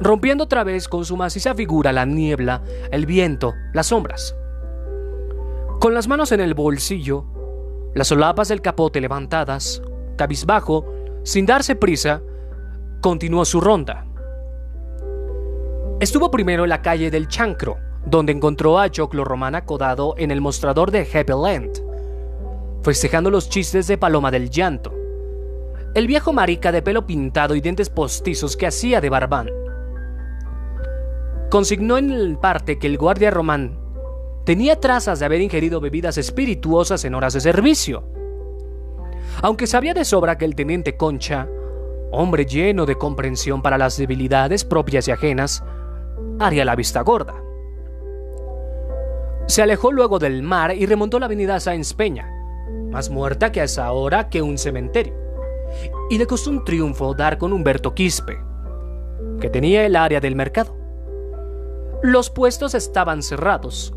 [0.00, 4.34] rompiendo otra vez con su maciza figura la niebla, el viento, las sombras.
[5.80, 7.24] Con las manos en el bolsillo,
[7.94, 9.82] las solapas del capote levantadas,
[10.16, 10.84] cabizbajo,
[11.22, 12.22] sin darse prisa,
[13.00, 14.06] continuó su ronda.
[16.00, 17.76] Estuvo primero en la calle del Chancro,
[18.06, 21.82] donde encontró a Choclo Román acodado en el mostrador de Happy Land,
[22.82, 24.97] festejando los chistes de Paloma del Llanto,
[25.98, 29.48] el viejo marica de pelo pintado y dientes postizos que hacía de barbán.
[31.50, 33.78] Consignó en el parte que el guardia román
[34.44, 38.04] tenía trazas de haber ingerido bebidas espirituosas en horas de servicio.
[39.42, 41.48] Aunque sabía de sobra que el teniente Concha
[42.10, 45.62] hombre lleno de comprensión para las debilidades propias y ajenas,
[46.38, 47.34] haría la vista gorda.
[49.46, 52.30] Se alejó luego del mar y remontó la avenida Sáenz Peña,
[52.90, 55.27] más muerta que a esa hora que un cementerio.
[56.10, 58.38] Y le costó un triunfo dar con Humberto Quispe,
[59.40, 60.76] que tenía el área del mercado.
[62.02, 63.94] Los puestos estaban cerrados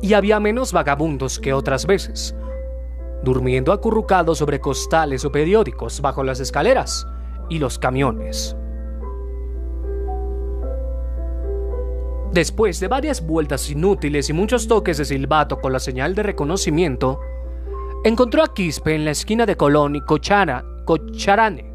[0.00, 2.34] y había menos vagabundos que otras veces,
[3.22, 7.06] durmiendo acurrucados sobre costales o periódicos bajo las escaleras
[7.48, 8.56] y los camiones.
[12.32, 17.18] Después de varias vueltas inútiles y muchos toques de silbato con la señal de reconocimiento,
[18.04, 21.72] encontró a Quispe en la esquina de Colón y Cochara, Cocharane.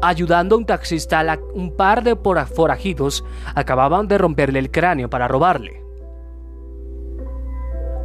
[0.00, 3.24] Ayudando a un taxista, a un par de forajidos
[3.56, 5.82] acababan de romperle el cráneo para robarle.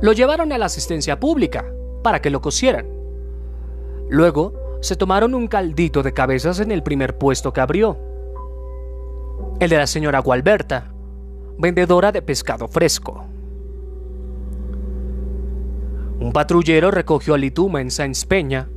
[0.01, 2.88] Lo llevaron a la asistencia pública para que lo cosieran.
[4.09, 7.99] Luego se tomaron un caldito de cabezas en el primer puesto que abrió.
[9.59, 10.91] El de la señora Gualberta,
[11.59, 13.26] vendedora de pescado fresco.
[16.20, 18.68] Un patrullero recogió a Lituma en Sáenz Peña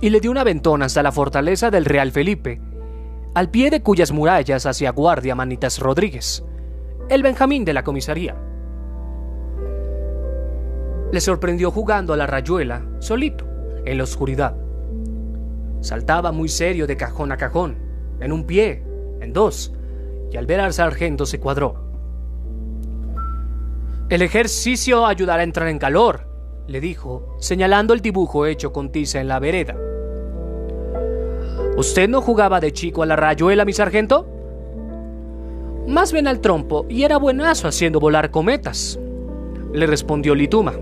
[0.00, 2.60] y le dio una ventona hasta la fortaleza del Real Felipe,
[3.34, 6.44] al pie de cuyas murallas hacía guardia Manitas Rodríguez,
[7.08, 8.36] el Benjamín de la comisaría.
[11.12, 13.46] Le sorprendió jugando a la rayuela, solito,
[13.84, 14.56] en la oscuridad.
[15.80, 17.76] Saltaba muy serio de cajón a cajón,
[18.20, 18.84] en un pie,
[19.20, 19.74] en dos,
[20.30, 21.90] y al ver al sargento se cuadró.
[24.08, 26.28] El ejercicio ayudará a entrar en calor,
[26.66, 29.76] le dijo, señalando el dibujo hecho con tiza en la vereda.
[31.76, 34.26] ¿Usted no jugaba de chico a la rayuela, mi sargento?
[35.86, 38.98] Más bien al trompo, y era buenazo haciendo volar cometas,
[39.72, 40.74] le respondió Lituma.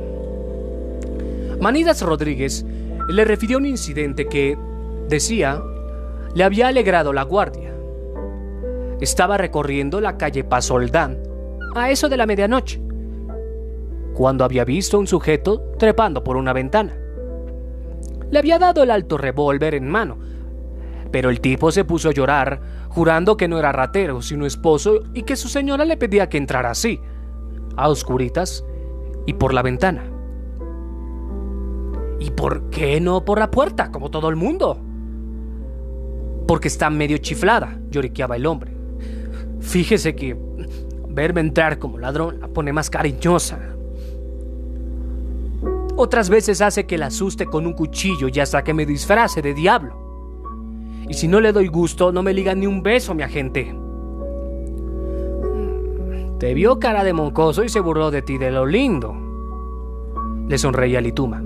[1.60, 2.64] Manidas Rodríguez
[3.08, 4.58] le refirió un incidente que,
[5.08, 5.62] decía,
[6.34, 7.72] le había alegrado la guardia.
[9.00, 11.18] Estaba recorriendo la calle Pasoldán
[11.74, 12.80] a eso de la medianoche,
[14.14, 16.96] cuando había visto a un sujeto trepando por una ventana.
[18.30, 20.18] Le había dado el alto revólver en mano,
[21.10, 25.22] pero el tipo se puso a llorar, jurando que no era ratero, sino esposo y
[25.22, 27.00] que su señora le pedía que entrara así,
[27.76, 28.64] a oscuritas
[29.26, 30.04] y por la ventana.
[32.20, 34.78] ¿Y por qué no por la puerta, como todo el mundo?
[36.46, 38.72] Porque está medio chiflada, lloriqueaba el hombre.
[39.60, 40.36] Fíjese que
[41.08, 43.58] verme entrar como ladrón la pone más cariñosa.
[45.96, 49.52] Otras veces hace que la asuste con un cuchillo y hasta que me disfrace de
[49.52, 50.07] diablo.
[51.08, 53.74] Y si no le doy gusto, no me liga ni un beso, mi agente.
[56.38, 59.14] Te vio cara de moncoso y se burló de ti de lo lindo.
[60.46, 61.42] Le sonreía Lituma.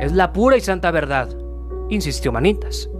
[0.00, 1.28] Es la pura y santa verdad,
[1.88, 2.90] insistió Manitas.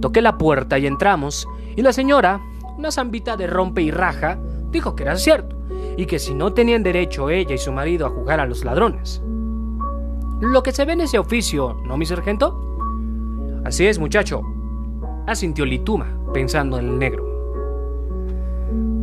[0.00, 1.46] Toqué la puerta y entramos,
[1.76, 2.40] y la señora,
[2.78, 4.38] una zambita de rompe y raja,
[4.70, 5.56] dijo que era cierto,
[5.96, 9.22] y que si no tenían derecho ella y su marido a jugar a los ladrones.
[10.40, 12.75] Lo que se ve en ese oficio, ¿no, mi sargento?
[13.66, 14.42] Así es, muchacho,
[15.26, 17.24] asintió Lituma, pensando en el negro.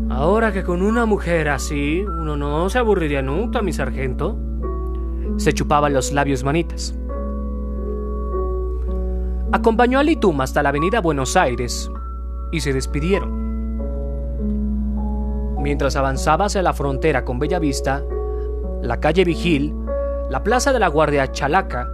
[0.10, 4.38] Ahora que con una mujer así, uno no se aburriría nunca, mi sargento.
[5.36, 6.98] Se chupaba los labios manitas.
[9.52, 11.92] Acompañó a Lituma hasta la avenida Buenos Aires
[12.54, 13.44] y se despidieron.
[15.62, 18.02] Mientras avanzaba hacia la frontera con Bellavista,
[18.82, 19.76] la calle Vigil,
[20.30, 21.90] la plaza de la Guardia Chalaca,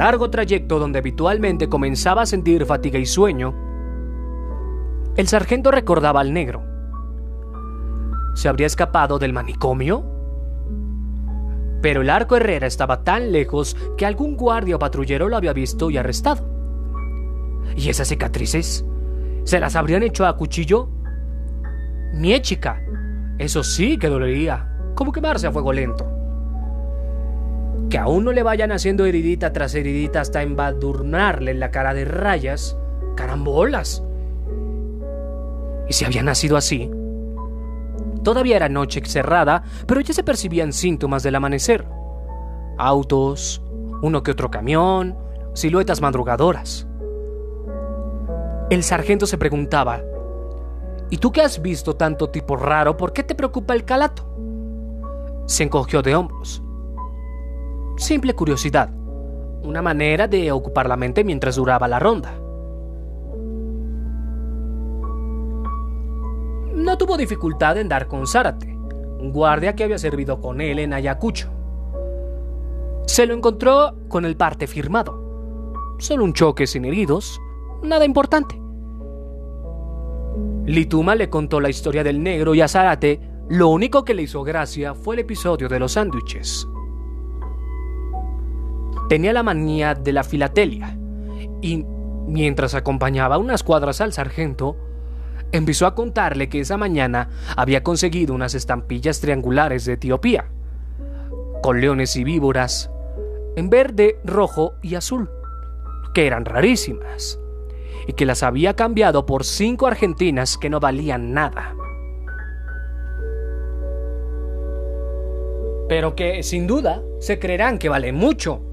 [0.00, 3.54] largo trayecto donde habitualmente comenzaba a sentir fatiga y sueño,
[5.14, 6.62] el sargento recordaba al negro.
[8.34, 10.02] ¿Se habría escapado del manicomio?
[11.82, 15.90] Pero el arco Herrera estaba tan lejos que algún guardia o patrullero lo había visto
[15.90, 16.48] y arrestado.
[17.76, 18.86] ¿Y esas cicatrices?
[19.44, 20.88] ¿Se las habrían hecho a cuchillo?
[22.40, 22.80] chica,
[23.36, 26.19] Eso sí que dolería, como quemarse a fuego lento.
[27.90, 32.78] Que aún no le vayan haciendo heridita tras heridita hasta embadurnarle la cara de rayas,
[33.16, 34.02] carambolas.
[35.88, 36.90] ¿Y si había nacido así?
[38.22, 41.84] Todavía era noche cerrada, pero ya se percibían síntomas del amanecer.
[42.78, 43.62] Autos,
[44.02, 45.16] uno que otro camión,
[45.52, 46.86] siluetas madrugadoras.
[48.70, 50.00] El sargento se preguntaba
[51.10, 54.24] ¿Y tú que has visto tanto tipo raro, por qué te preocupa el calato?
[55.46, 56.62] Se encogió de hombros.
[58.00, 58.88] Simple curiosidad,
[59.62, 62.32] una manera de ocupar la mente mientras duraba la ronda.
[66.74, 70.94] No tuvo dificultad en dar con Zárate, un guardia que había servido con él en
[70.94, 71.50] Ayacucho.
[73.04, 75.94] Se lo encontró con el parte firmado.
[75.98, 77.38] Solo un choque sin heridos,
[77.82, 78.58] nada importante.
[80.64, 83.20] Lituma le contó la historia del negro y a Zárate
[83.50, 86.66] Lo único que le hizo gracia fue el episodio de los sándwiches.
[89.10, 90.96] Tenía la manía de la filatelia
[91.60, 91.84] y
[92.28, 94.76] mientras acompañaba unas cuadras al sargento,
[95.50, 100.44] empezó a contarle que esa mañana había conseguido unas estampillas triangulares de Etiopía,
[101.60, 102.92] con leones y víboras,
[103.56, 105.28] en verde, rojo y azul,
[106.14, 107.40] que eran rarísimas,
[108.06, 111.74] y que las había cambiado por cinco argentinas que no valían nada.
[115.88, 118.69] Pero que, sin duda, se creerán que valen mucho,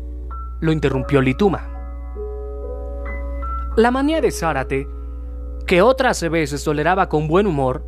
[0.59, 1.69] lo interrumpió Lituma.
[3.75, 4.87] La manía de Zárate
[5.67, 7.83] que otras veces toleraba con buen humor,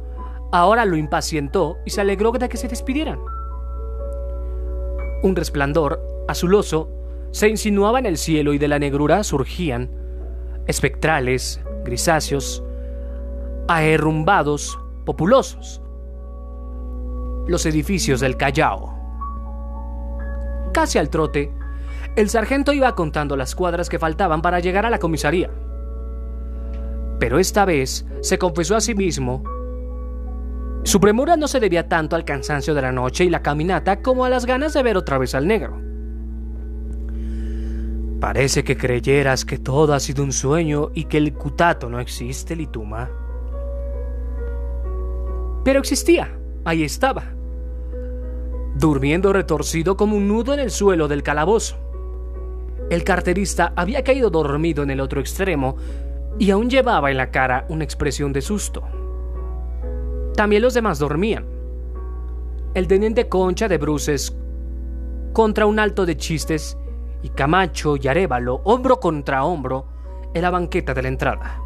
[0.52, 3.20] ahora lo impacientó y se alegró de que se despidieran.
[5.24, 6.90] Un resplandor azuloso
[7.32, 9.90] se insinuaba en el cielo y de la negrura surgían,
[10.68, 12.64] espectrales, grisáceos,
[13.68, 15.82] aherrumbados, populosos,
[17.48, 18.94] los edificios del Callao.
[20.74, 21.52] Casi al trote,
[22.20, 25.50] el sargento iba contando las cuadras que faltaban para llegar a la comisaría
[27.20, 29.44] pero esta vez se confesó a sí mismo.
[30.84, 34.24] Su premura no se debía tanto al cansancio de la noche y la caminata como
[34.24, 35.78] a las ganas de ver otra vez al negro.
[38.22, 42.56] Parece que creyeras que todo ha sido un sueño y que el cutato no existe,
[42.56, 43.10] Lituma.
[45.64, 47.24] Pero existía, ahí estaba,
[48.76, 51.89] durmiendo retorcido como un nudo en el suelo del calabozo.
[52.90, 55.78] El carterista había caído dormido en el otro extremo
[56.40, 58.84] y aún llevaba en la cara una expresión de susto.
[60.36, 61.46] También los demás dormían.
[62.74, 64.36] El teniente Concha de Bruces
[65.34, 66.78] contra un alto de chistes
[67.22, 69.86] y Camacho y Arevalo hombro contra hombro
[70.34, 71.62] en la banqueta de la entrada.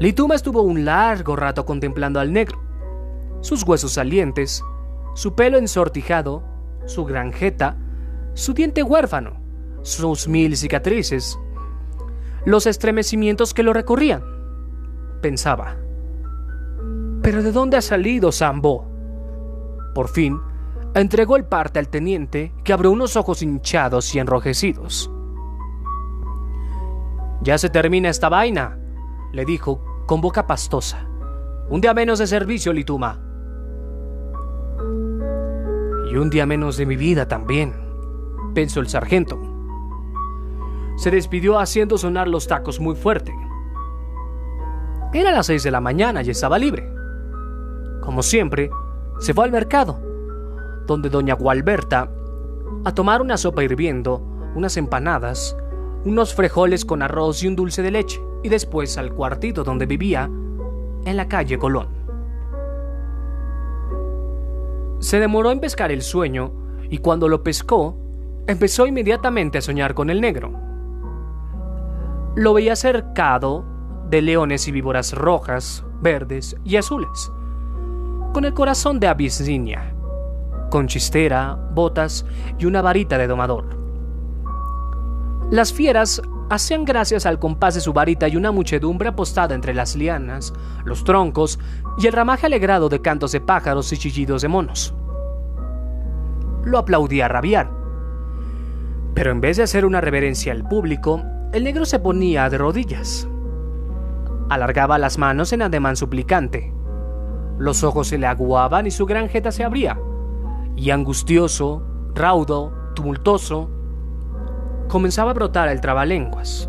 [0.00, 2.58] Lituma estuvo un largo rato contemplando al negro,
[3.40, 4.62] sus huesos salientes,
[5.14, 6.42] su pelo ensortijado,
[6.84, 7.76] su granjeta,
[8.36, 9.40] su diente huérfano,
[9.80, 11.38] sus mil cicatrices,
[12.44, 14.22] los estremecimientos que lo recorrían.
[15.22, 15.74] Pensaba.
[17.22, 18.86] ¿Pero de dónde ha salido Sambo?
[19.94, 20.38] Por fin,
[20.94, 25.10] entregó el parte al teniente, que abrió unos ojos hinchados y enrojecidos.
[27.40, 28.78] Ya se termina esta vaina,
[29.32, 31.08] le dijo con boca pastosa.
[31.70, 33.18] Un día menos de servicio, Lituma.
[36.12, 37.85] Y un día menos de mi vida también,
[38.56, 39.38] pensó el sargento
[40.96, 43.34] se despidió haciendo sonar los tacos muy fuerte.
[45.12, 46.90] Era las seis de la mañana y estaba libre.
[48.00, 48.70] Como siempre,
[49.20, 50.00] se fue al mercado,
[50.86, 52.10] donde doña Gualberta,
[52.84, 54.22] a tomar una sopa hirviendo,
[54.54, 55.56] unas empanadas,
[56.04, 60.30] unos frijoles con arroz y un dulce de leche, y después al cuartito donde vivía,
[61.04, 61.88] en la calle Colón.
[64.98, 66.52] Se demoró en pescar el sueño,
[66.88, 68.05] y cuando lo pescó,
[68.46, 70.66] empezó inmediatamente a soñar con el negro
[72.36, 73.64] lo veía cercado
[74.10, 77.32] de leones y víboras rojas, verdes y azules,
[78.34, 79.94] con el corazón de Abisinia,
[80.70, 82.26] con chistera, botas
[82.58, 83.64] y una varita de domador.
[85.50, 86.20] Las fieras
[86.50, 90.52] hacían gracias al compás de su varita y una muchedumbre apostada entre las lianas,
[90.84, 91.58] los troncos
[91.96, 94.92] y el ramaje alegrado de cantos de pájaros y chillidos de monos.
[96.64, 97.85] Lo aplaudía a rabiar.
[99.16, 101.22] Pero en vez de hacer una reverencia al público,
[101.54, 103.26] el negro se ponía de rodillas.
[104.50, 106.74] Alargaba las manos en ademán suplicante.
[107.56, 109.98] Los ojos se le aguaban y su gran jeta se abría.
[110.76, 111.82] Y angustioso,
[112.14, 113.70] raudo, tumultuoso,
[114.86, 116.68] comenzaba a brotar el trabalenguas.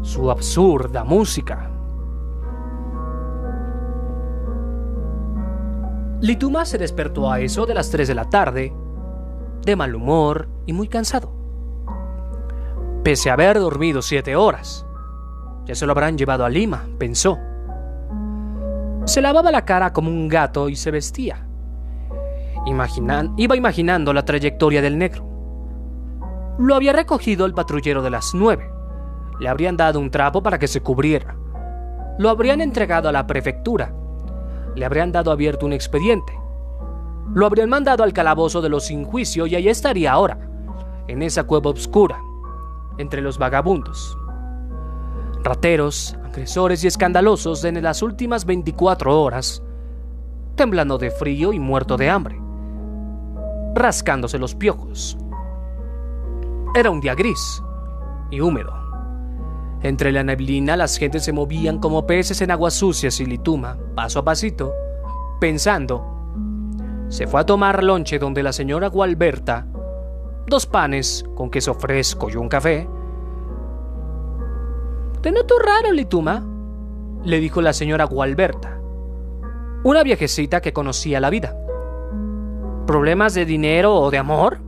[0.00, 1.70] Su absurda música.
[6.22, 8.72] Lituma se despertó a eso de las 3 de la tarde,
[9.66, 11.43] de mal humor y muy cansado
[13.04, 14.86] pese a haber dormido siete horas.
[15.66, 17.38] Ya se lo habrán llevado a Lima, pensó.
[19.04, 21.46] Se lavaba la cara como un gato y se vestía.
[23.36, 25.24] iba imaginando la trayectoria del negro.
[26.58, 28.70] Lo había recogido el patrullero de las nueve.
[29.38, 31.36] Le habrían dado un trapo para que se cubriera.
[32.18, 33.92] Lo habrían entregado a la prefectura.
[34.76, 36.32] Le habrían dado abierto un expediente.
[37.34, 40.38] Lo habrían mandado al calabozo de los sin juicio y ahí estaría ahora,
[41.08, 42.18] en esa cueva oscura,
[42.98, 44.16] entre los vagabundos.
[45.42, 49.62] Rateros, agresores y escandalosos en las últimas 24 horas,
[50.56, 52.40] temblando de frío y muerto de hambre,
[53.74, 55.18] rascándose los piojos.
[56.74, 57.62] Era un día gris
[58.30, 58.72] y húmedo.
[59.82, 64.20] Entre la neblina las gentes se movían como peces en aguas sucias y lituma, paso
[64.20, 64.72] a pasito,
[65.40, 66.02] Pensando,
[67.08, 69.66] se fue a tomar lonche donde la señora Gualberta,
[70.46, 72.88] dos panes con queso fresco y un café.
[75.20, 76.44] Te noto raro, Lituma,
[77.24, 78.78] le dijo la señora Gualberta,
[79.82, 81.56] una viejecita que conocía la vida.
[82.86, 84.58] ¿Problemas de dinero o de amor?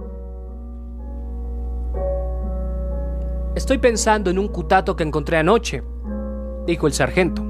[3.55, 5.83] Estoy pensando en un cutato que encontré anoche,
[6.67, 7.43] dijo el sargento,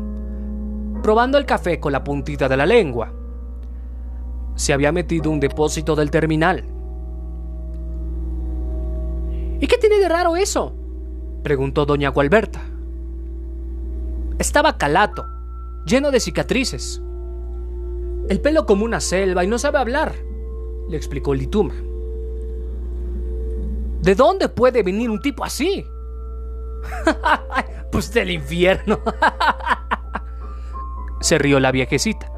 [1.02, 3.12] probando el café con la puntita de la lengua.
[4.56, 6.75] Se había metido un depósito del terminal.
[9.60, 10.74] ¿Y qué tiene de raro eso?
[11.42, 12.62] preguntó doña Gualberta.
[14.38, 15.24] Estaba calato,
[15.86, 17.00] lleno de cicatrices.
[18.28, 20.14] El pelo como una selva y no sabe hablar,
[20.88, 21.74] le explicó Lituma.
[24.02, 25.86] ¿De dónde puede venir un tipo así?
[27.92, 29.00] pues del infierno.
[31.20, 32.30] se rió la viejecita,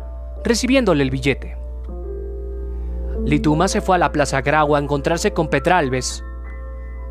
[0.45, 1.57] recibiéndole el billete.
[3.25, 6.25] Lituma se fue a la Plaza Grau a encontrarse con Petralbes,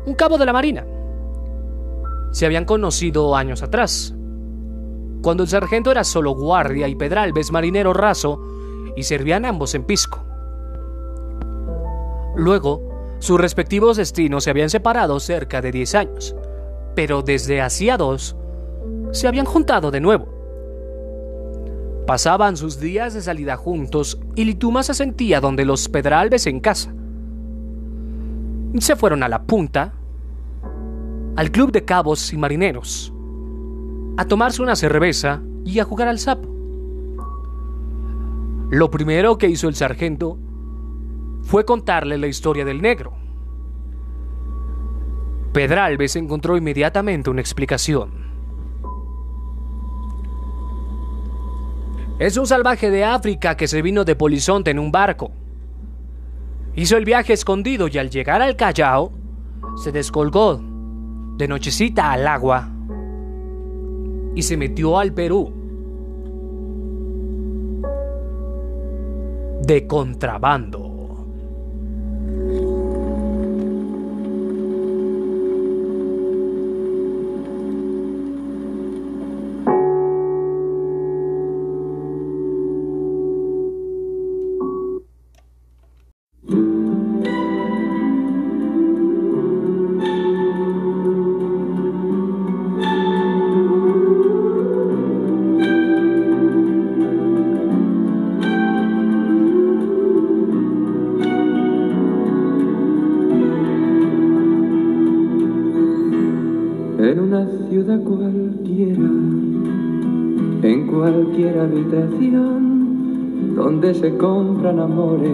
[0.06, 0.84] un cabo de la Marina.
[2.32, 4.14] Se habían conocido años atrás,
[5.22, 8.40] cuando el sargento era solo guardia y Pedralbes marinero raso,
[8.96, 10.24] y servían ambos en Pisco.
[12.36, 16.36] Luego, sus respectivos destinos se habían separado cerca de 10 años,
[16.94, 18.36] pero desde hacía dos
[19.12, 20.28] se habían juntado de nuevo.
[22.06, 26.94] Pasaban sus días de salida juntos y Lituma se sentía donde los Pedralbes en casa.
[28.76, 29.94] Se fueron a la punta,
[31.36, 33.12] al club de cabos y marineros,
[34.16, 36.48] a tomarse una cerveza y a jugar al sapo.
[38.70, 40.38] Lo primero que hizo el sargento
[41.42, 43.14] fue contarle la historia del negro.
[45.52, 48.28] Pedralbes encontró inmediatamente una explicación.
[52.18, 55.32] Es un salvaje de África que se vino de Polizonte en un barco.
[56.74, 59.12] Hizo el viaje escondido y al llegar al Callao
[59.76, 60.60] se descolgó
[61.36, 62.68] de nochecita al agua
[64.34, 65.52] y se metió al Perú.
[69.62, 70.87] De contrabando.
[114.18, 115.32] Compran amores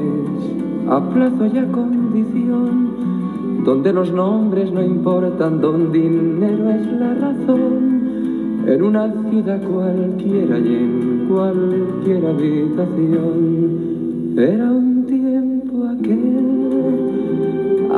[0.88, 8.64] a plazo y a condición, donde los nombres no importan, donde dinero es la razón.
[8.66, 13.38] En una ciudad cualquiera y en cualquier habitación,
[14.36, 16.44] era un tiempo aquel,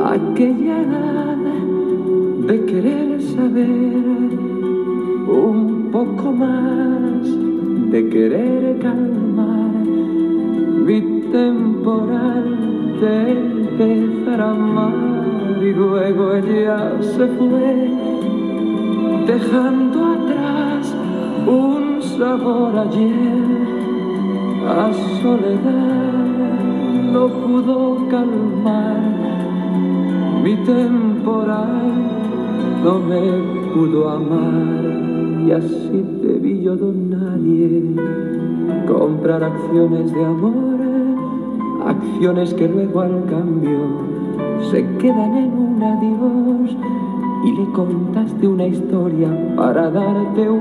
[0.05, 1.37] aquella edad
[2.47, 3.86] de querer saber
[22.45, 23.45] un ayer
[24.67, 26.59] a soledad
[27.13, 29.01] no pudo calmar
[30.43, 31.93] mi temporal
[32.83, 33.21] no me
[33.73, 37.95] pudo amar y así debí yo don nadie
[38.87, 40.79] comprar acciones de amor,
[41.85, 43.79] acciones que luego al cambio
[44.71, 46.77] se quedan en un adiós.
[47.45, 50.56] Y le contaste una historia para darte en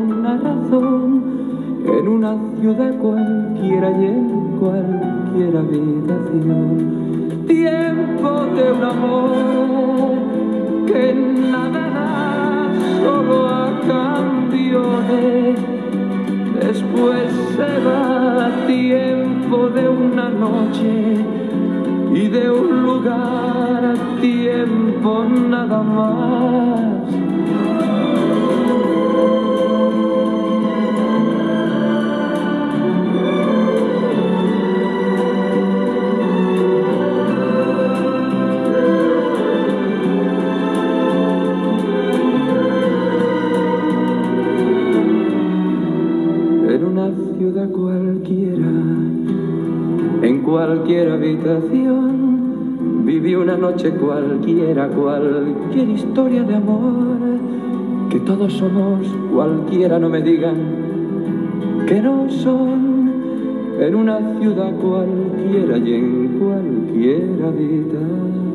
[2.76, 7.44] cualquiera y en cualquier habitación.
[7.46, 9.55] Tiempo de un amor
[50.66, 53.04] cualquier habitación.
[53.04, 57.38] Viví una noche cualquiera, cualquier historia de amor.
[58.10, 60.56] Que todos somos cualquiera, no me digan
[61.86, 62.96] que no son.
[63.78, 68.46] En una ciudad cualquiera y en cualquier habitación.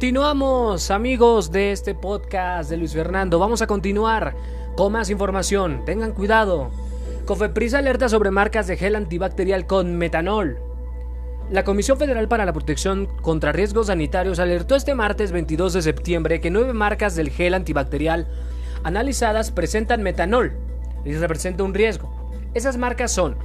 [0.00, 3.38] Continuamos, amigos de este podcast de Luis Fernando.
[3.38, 4.34] Vamos a continuar
[4.74, 5.84] con más información.
[5.84, 6.70] Tengan cuidado.
[7.26, 10.56] Cofepris alerta sobre marcas de gel antibacterial con metanol.
[11.50, 16.40] La Comisión Federal para la Protección contra Riesgos Sanitarios alertó este martes 22 de septiembre
[16.40, 18.26] que nueve marcas del gel antibacterial
[18.84, 20.54] analizadas presentan metanol
[21.04, 22.10] y representa un riesgo.
[22.54, 23.36] Esas marcas son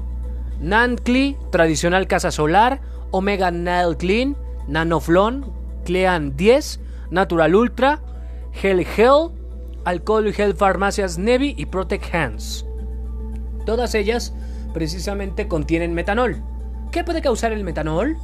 [0.62, 2.80] Nantcli, Tradicional Casa Solar,
[3.12, 4.38] Omega Nail Clean,
[4.70, 5.55] Nanoflon,
[5.86, 6.80] Clean 10,
[7.12, 8.02] Natural Ultra,
[8.52, 9.30] Gel Gel,
[9.86, 12.66] Alcohol Gel Farmacias Nevi y Protect Hands.
[13.66, 14.34] Todas ellas
[14.74, 16.44] precisamente contienen metanol.
[16.92, 18.18] ¿Qué puede causar el metanol?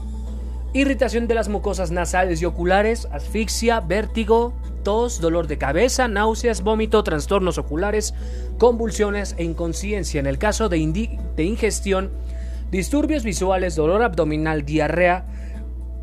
[0.73, 4.53] Irritación de las mucosas nasales y oculares, asfixia, vértigo,
[4.83, 8.13] tos, dolor de cabeza, náuseas, vómito, trastornos oculares,
[8.57, 10.19] convulsiones e inconsciencia.
[10.19, 12.09] En el caso de, de ingestión,
[12.71, 15.25] disturbios visuales, dolor abdominal, diarrea,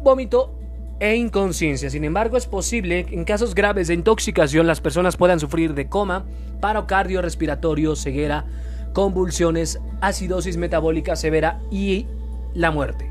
[0.02, 0.57] vómito
[1.00, 1.90] e inconsciencia.
[1.90, 5.88] Sin embargo, es posible que en casos graves de intoxicación las personas puedan sufrir de
[5.88, 6.24] coma,
[6.60, 8.44] paro cardiorrespiratorio, ceguera,
[8.92, 12.06] convulsiones, acidosis metabólica severa y
[12.54, 13.10] la muerte.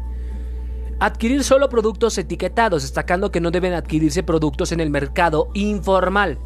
[1.00, 6.40] Adquirir solo productos etiquetados, destacando que no deben adquirirse productos en el mercado informal.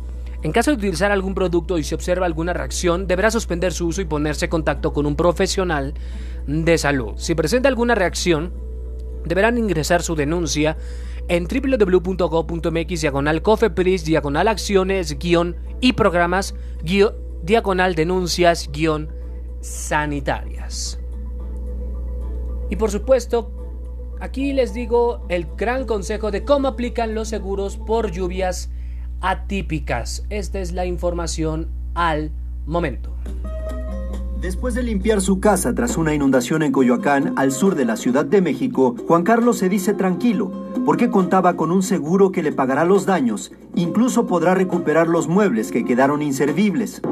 [0.43, 4.01] En caso de utilizar algún producto y se observa alguna reacción, deberá suspender su uso
[4.01, 5.93] y ponerse en contacto con un profesional
[6.47, 7.13] de salud.
[7.15, 8.51] Si presenta alguna reacción,
[9.23, 10.77] deberán ingresar su denuncia
[11.32, 16.53] en www.gov.mx diagonal cofepris diagonal acciones guion y programas
[16.84, 19.07] guion, diagonal denuncias guion
[19.61, 20.99] sanitarias.
[22.69, 23.49] Y por supuesto,
[24.19, 28.69] aquí les digo el gran consejo de cómo aplican los seguros por lluvias
[29.21, 30.25] atípicas.
[30.29, 32.32] Esta es la información al
[32.65, 33.15] momento.
[34.41, 38.25] Después de limpiar su casa tras una inundación en Coyoacán, al sur de la Ciudad
[38.25, 40.51] de México, Juan Carlos se dice tranquilo,
[40.83, 45.71] porque contaba con un seguro que le pagará los daños, incluso podrá recuperar los muebles
[45.71, 47.03] que quedaron inservibles.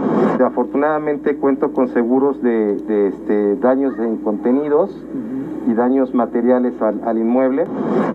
[0.44, 4.90] Afortunadamente cuento con seguros de, este, daños en contenidos
[5.70, 7.66] y daños materiales al, inmueble.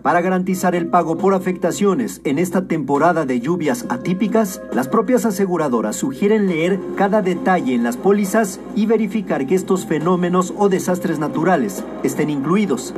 [0.03, 5.97] Para garantizar el pago por afectaciones en esta temporada de lluvias atípicas, las propias aseguradoras
[5.97, 11.85] sugieren leer cada detalle en las pólizas y verificar que estos fenómenos o desastres naturales
[12.03, 12.95] estén incluidos.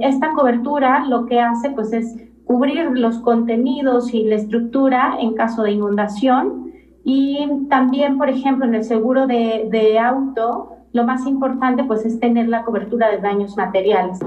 [0.00, 5.62] Esta cobertura lo que hace pues es cubrir los contenidos y la estructura en caso
[5.62, 6.72] de inundación
[7.04, 12.18] y también, por ejemplo, en el seguro de, de auto, lo más importante pues es
[12.18, 14.18] tener la cobertura de daños materiales.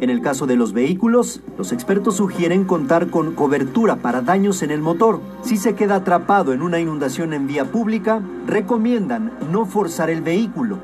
[0.00, 4.70] En el caso de los vehículos, los expertos sugieren contar con cobertura para daños en
[4.70, 5.20] el motor.
[5.42, 10.78] Si se queda atrapado en una inundación en vía pública, recomiendan no forzar el vehículo.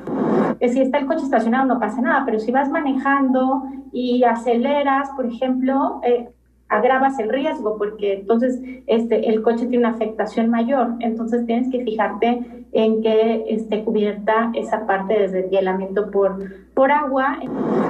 [0.61, 5.27] Si está el coche estacionado no pasa nada, pero si vas manejando y aceleras, por
[5.27, 6.29] ejemplo, eh,
[6.69, 10.95] agravas el riesgo porque entonces este, el coche tiene una afectación mayor.
[11.01, 16.39] Entonces tienes que fijarte en que esté cubierta esa parte de deshielamiento por,
[16.75, 17.39] por agua.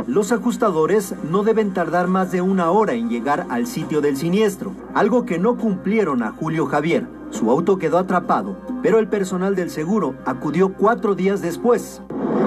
[0.06, 4.72] Los ajustadores no deben tardar más de una hora en llegar al sitio del siniestro,
[4.94, 7.06] algo que no cumplieron a Julio Javier.
[7.30, 12.02] Su auto quedó atrapado, pero el personal del seguro acudió cuatro días después.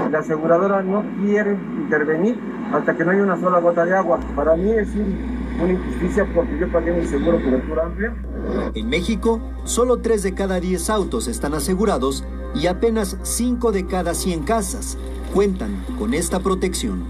[0.09, 2.39] La aseguradora no quiere intervenir
[2.71, 4.19] hasta que no haya una sola gota de agua.
[4.35, 8.15] Para mí es un una injusticia porque yo pagué mi seguro cobertura amplia.
[8.75, 12.23] En México, solo 3 de cada 10 autos están asegurados
[12.55, 14.97] y apenas 5 de cada 100 casas
[15.33, 17.05] cuentan con esta protección.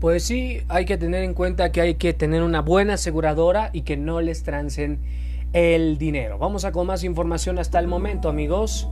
[0.00, 3.82] Pues sí, hay que tener en cuenta que hay que tener una buena aseguradora y
[3.82, 4.98] que no les trancen
[5.54, 6.36] el dinero.
[6.36, 8.86] Vamos a con más información hasta el momento, amigos.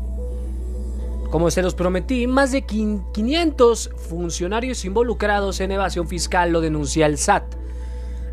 [1.30, 7.18] Como se los prometí, más de 500 funcionarios involucrados en evasión fiscal lo denuncia el
[7.18, 7.61] SAT.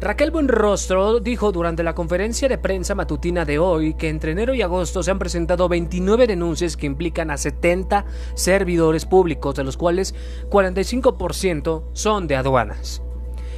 [0.01, 4.61] Raquel Buenrostro dijo durante la conferencia de prensa matutina de hoy que entre enero y
[4.61, 10.15] agosto se han presentado 29 denuncias que implican a 70 servidores públicos, de los cuales
[10.49, 13.01] 45% son de aduanas.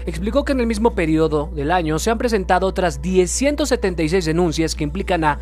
[0.08, 4.84] explicó que en el mismo periodo del año se han presentado otras 176 denuncias que
[4.84, 5.38] implican a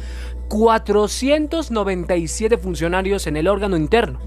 [0.49, 4.19] 497 funcionarios en el órgano interno,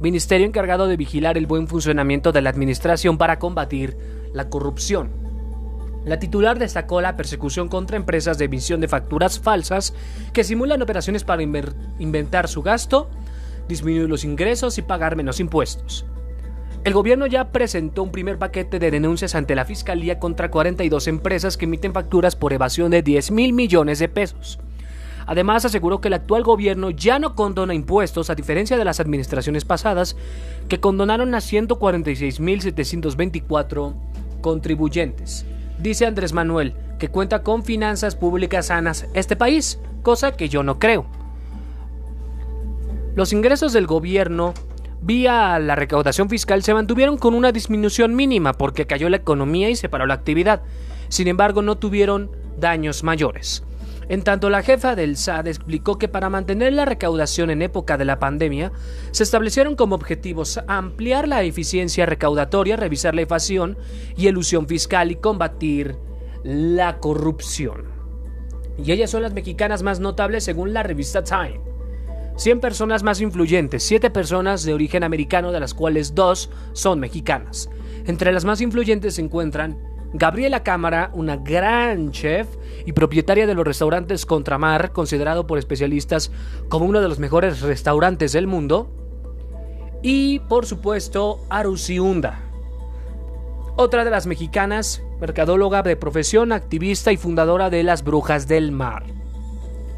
[0.00, 3.96] ministerio encargado de vigilar el buen funcionamiento de la administración para combatir
[4.34, 5.23] la corrupción.
[6.04, 9.94] La titular destacó la persecución contra empresas de emisión de facturas falsas
[10.32, 13.08] que simulan operaciones para inventar su gasto,
[13.68, 16.04] disminuir los ingresos y pagar menos impuestos.
[16.84, 21.56] El gobierno ya presentó un primer paquete de denuncias ante la Fiscalía contra 42 empresas
[21.56, 24.58] que emiten facturas por evasión de 10 mil millones de pesos.
[25.26, 29.64] Además, aseguró que el actual gobierno ya no condona impuestos, a diferencia de las administraciones
[29.64, 30.16] pasadas,
[30.68, 33.94] que condonaron a 146.724
[34.42, 35.46] contribuyentes.
[35.84, 40.78] Dice Andrés Manuel que cuenta con finanzas públicas sanas este país, cosa que yo no
[40.78, 41.04] creo.
[43.14, 44.54] Los ingresos del gobierno
[45.02, 49.76] vía la recaudación fiscal se mantuvieron con una disminución mínima porque cayó la economía y
[49.76, 50.62] se paró la actividad.
[51.10, 53.62] Sin embargo, no tuvieron daños mayores.
[54.08, 58.04] En tanto, la jefa del SAD explicó que para mantener la recaudación en época de
[58.04, 58.72] la pandemia,
[59.10, 63.78] se establecieron como objetivos ampliar la eficiencia recaudatoria, revisar la evasión
[64.16, 65.96] y elusión fiscal y combatir
[66.42, 67.84] la corrupción.
[68.76, 71.60] Y ellas son las mexicanas más notables según la revista Time.
[72.36, 77.70] 100 personas más influyentes, 7 personas de origen americano, de las cuales 2 son mexicanas.
[78.06, 79.78] Entre las más influyentes se encuentran
[80.16, 82.46] Gabriela Cámara, una gran chef
[82.86, 86.30] y propietaria de los restaurantes Contramar, considerado por especialistas
[86.68, 88.88] como uno de los mejores restaurantes del mundo.
[90.02, 92.40] Y, por supuesto, Arusiunda,
[93.74, 99.04] otra de las mexicanas, mercadóloga de profesión, activista y fundadora de las Brujas del Mar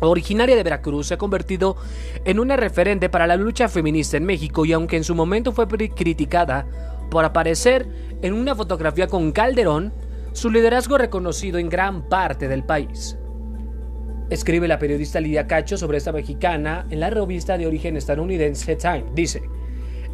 [0.01, 1.77] originaria de Veracruz, se ha convertido
[2.25, 5.67] en una referente para la lucha feminista en México y aunque en su momento fue
[5.67, 6.67] criticada
[7.11, 7.87] por aparecer
[8.23, 9.93] en una fotografía con Calderón,
[10.37, 13.16] su liderazgo reconocido en gran parte del país.
[14.28, 19.07] Escribe la periodista Lidia Cacho sobre esta mexicana en la revista de origen estadounidense Time.
[19.14, 19.45] Dice,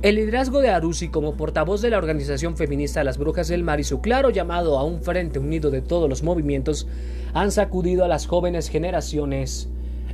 [0.01, 3.85] el liderazgo de Arusi como portavoz de la organización feminista Las Brujas del Mar y
[3.85, 6.87] su claro llamado a un frente unido de todos los movimientos
[7.35, 9.71] han sacudido a las jóvenes generaciones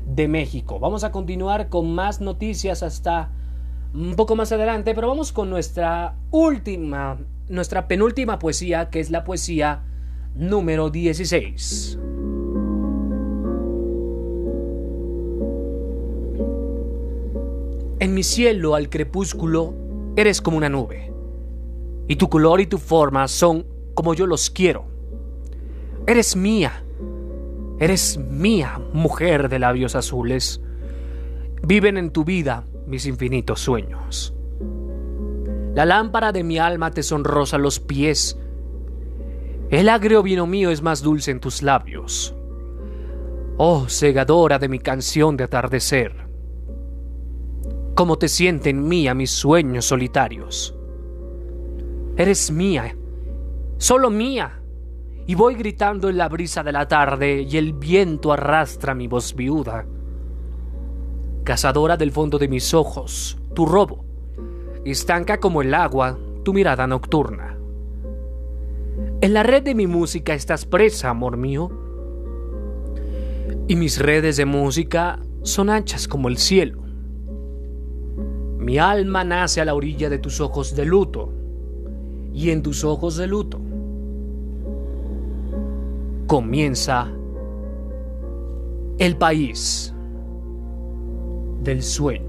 [0.06, 0.80] de México.
[0.80, 3.30] Vamos a continuar con más noticias hasta
[3.92, 7.18] un poco más adelante, pero vamos con nuestra última,
[7.50, 9.82] nuestra penúltima poesía, que es la poesía
[10.34, 11.98] número 16.
[18.00, 19.74] En mi cielo al crepúsculo
[20.16, 21.12] eres como una nube,
[22.06, 24.86] y tu color y tu forma son como yo los quiero.
[26.06, 26.84] Eres mía,
[27.78, 30.60] eres mía, mujer de labios azules.
[31.62, 34.32] Viven en tu vida mis infinitos sueños.
[35.74, 38.38] La lámpara de mi alma te sonrosa los pies.
[39.70, 42.34] El agrio vino mío es más dulce en tus labios.
[43.56, 46.28] Oh, segadora de mi canción de atardecer
[47.98, 50.72] cómo te sienten mía mis sueños solitarios.
[52.16, 52.96] Eres mía,
[53.76, 54.62] solo mía,
[55.26, 59.34] y voy gritando en la brisa de la tarde y el viento arrastra mi voz
[59.34, 59.84] viuda.
[61.42, 64.04] Cazadora del fondo de mis ojos, tu robo,
[64.84, 67.57] estanca como el agua tu mirada nocturna.
[69.20, 71.70] En la red de mi música estás presa, amor mío,
[73.66, 76.82] y mis redes de música son anchas como el cielo.
[78.58, 81.32] Mi alma nace a la orilla de tus ojos de luto,
[82.32, 83.60] y en tus ojos de luto
[86.28, 87.10] comienza
[88.98, 89.92] el país
[91.64, 92.27] del sueño.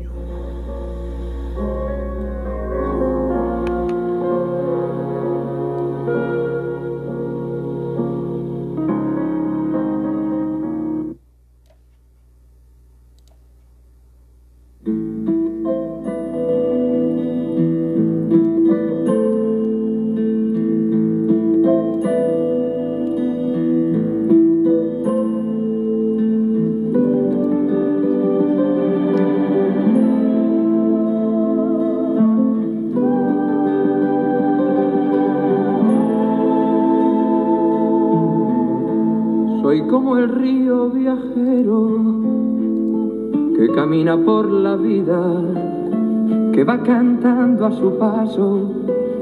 [47.66, 48.62] A su paso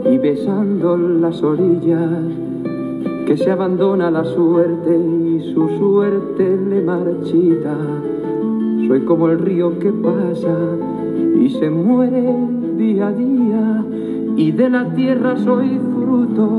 [0.05, 2.21] y besando las orillas,
[3.25, 7.75] que se abandona la suerte y su suerte le marchita.
[8.87, 10.55] Soy como el río que pasa
[11.39, 12.35] y se muere
[12.77, 13.85] día a día,
[14.35, 16.49] y de la tierra soy fruto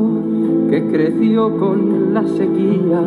[0.71, 3.03] que creció con la sequía,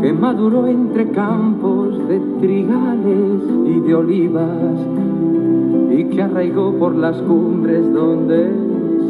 [0.00, 4.78] que maduró entre campos de trigales y de olivas,
[5.96, 8.50] y que arraigó por las cumbres donde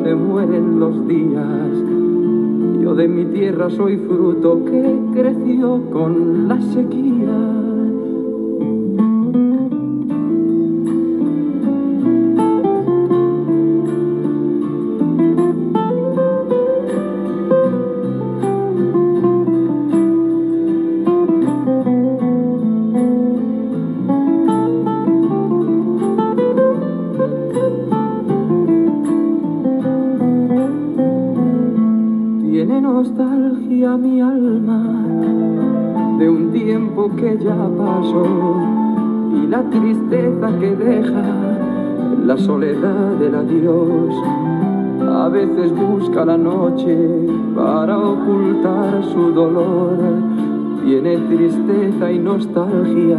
[0.02, 2.82] se mueren los días.
[2.82, 7.11] Yo de mi tierra soy fruto que creció con la sequía.
[42.26, 44.14] La soledad del adiós.
[45.24, 46.96] A veces busca la noche
[47.54, 49.98] para ocultar su dolor.
[50.82, 53.18] Tiene tristeza y nostalgia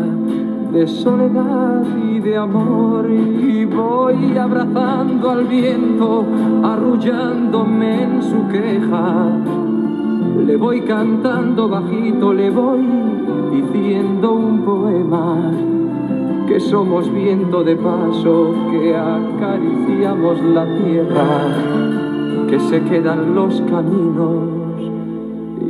[0.71, 3.05] de soledad y de amor.
[3.11, 6.25] Y voy abrazando al viento,
[6.63, 9.27] arrullándome en su queja.
[10.47, 12.81] Le voy cantando bajito, le voy
[13.51, 15.51] diciendo un poema
[16.47, 21.27] que somos viento de paso, que acariciamos la tierra,
[22.49, 24.81] que se quedan los caminos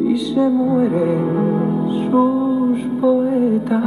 [0.05, 3.81] y se mueren sus poetas.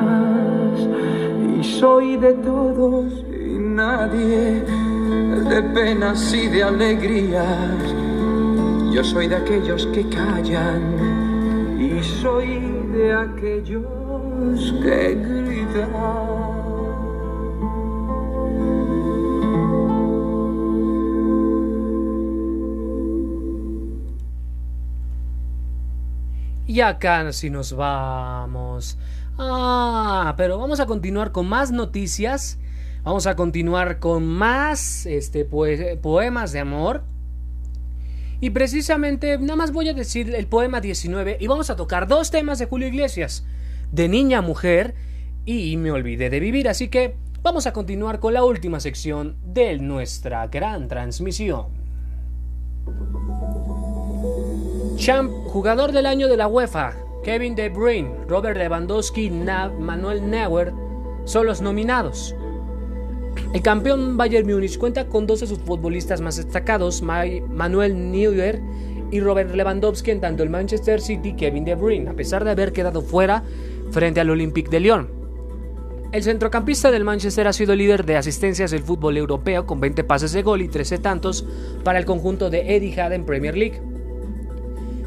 [1.59, 4.63] Y soy de todos y nadie,
[5.49, 7.95] de penas y de alegrías.
[8.93, 12.61] Yo soy de aquellos que callan y soy
[12.93, 16.36] de aquellos que gritan.
[26.77, 28.99] Y acá si nos vamos.
[29.39, 32.59] Ah, pero vamos a continuar con más noticias.
[33.03, 37.05] Vamos a continuar con más este, poemas de amor.
[38.43, 42.31] Y precisamente, nada más voy a decir el poema 19 y vamos a tocar dos
[42.31, 43.47] temas de Julio Iglesias.
[43.91, 44.95] De niña a mujer
[45.47, 46.69] y me olvidé de vivir.
[46.69, 51.69] Así que vamos a continuar con la última sección de nuestra gran transmisión.
[54.97, 60.73] Champ, jugador del año de la UEFA, Kevin De Bruyne, Robert Lewandowski Manuel Neuer
[61.25, 62.35] son los nominados.
[63.53, 68.61] El campeón Bayern Múnich cuenta con dos de sus futbolistas más destacados, Manuel Neuer
[69.11, 72.73] y Robert Lewandowski, en tanto el Manchester City Kevin De Bruyne, a pesar de haber
[72.73, 73.43] quedado fuera
[73.91, 75.11] frente al Olympique de Lyon.
[76.13, 80.33] El centrocampista del Manchester ha sido líder de asistencias del fútbol europeo con 20 pases
[80.33, 81.47] de gol y 13 tantos
[81.85, 83.96] para el conjunto de Etihad en Premier League.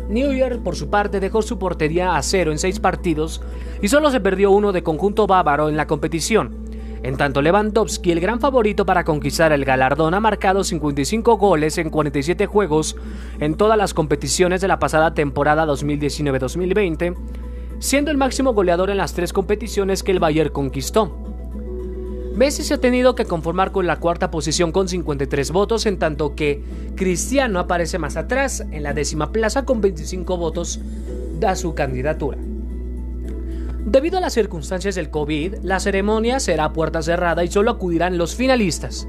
[0.09, 3.41] New York, por su parte, dejó su portería a cero en seis partidos
[3.79, 6.67] y solo se perdió uno de conjunto bávaro en la competición.
[7.03, 11.91] En tanto, Lewandowski, el gran favorito para conquistar el galardón, ha marcado 55 goles en
[11.91, 12.97] 47 juegos
[13.39, 17.15] en todas las competiciones de la pasada temporada 2019-2020,
[17.77, 21.28] siendo el máximo goleador en las tres competiciones que el Bayern conquistó.
[22.35, 26.35] Messi se ha tenido que conformar con la cuarta posición con 53 votos, en tanto
[26.35, 26.63] que
[26.95, 30.79] Cristiano aparece más atrás, en la décima plaza con 25 votos,
[31.39, 32.37] da su candidatura.
[33.85, 38.17] Debido a las circunstancias del COVID, la ceremonia será a puerta cerrada y solo acudirán
[38.17, 39.07] los finalistas.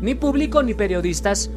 [0.00, 1.50] Ni público ni periodistas.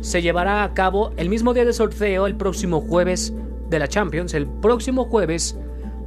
[0.00, 3.32] Se llevará a cabo el mismo día de sorteo el próximo jueves
[3.70, 5.56] de la Champions, el próximo jueves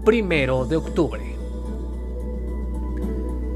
[0.05, 1.21] primero de octubre.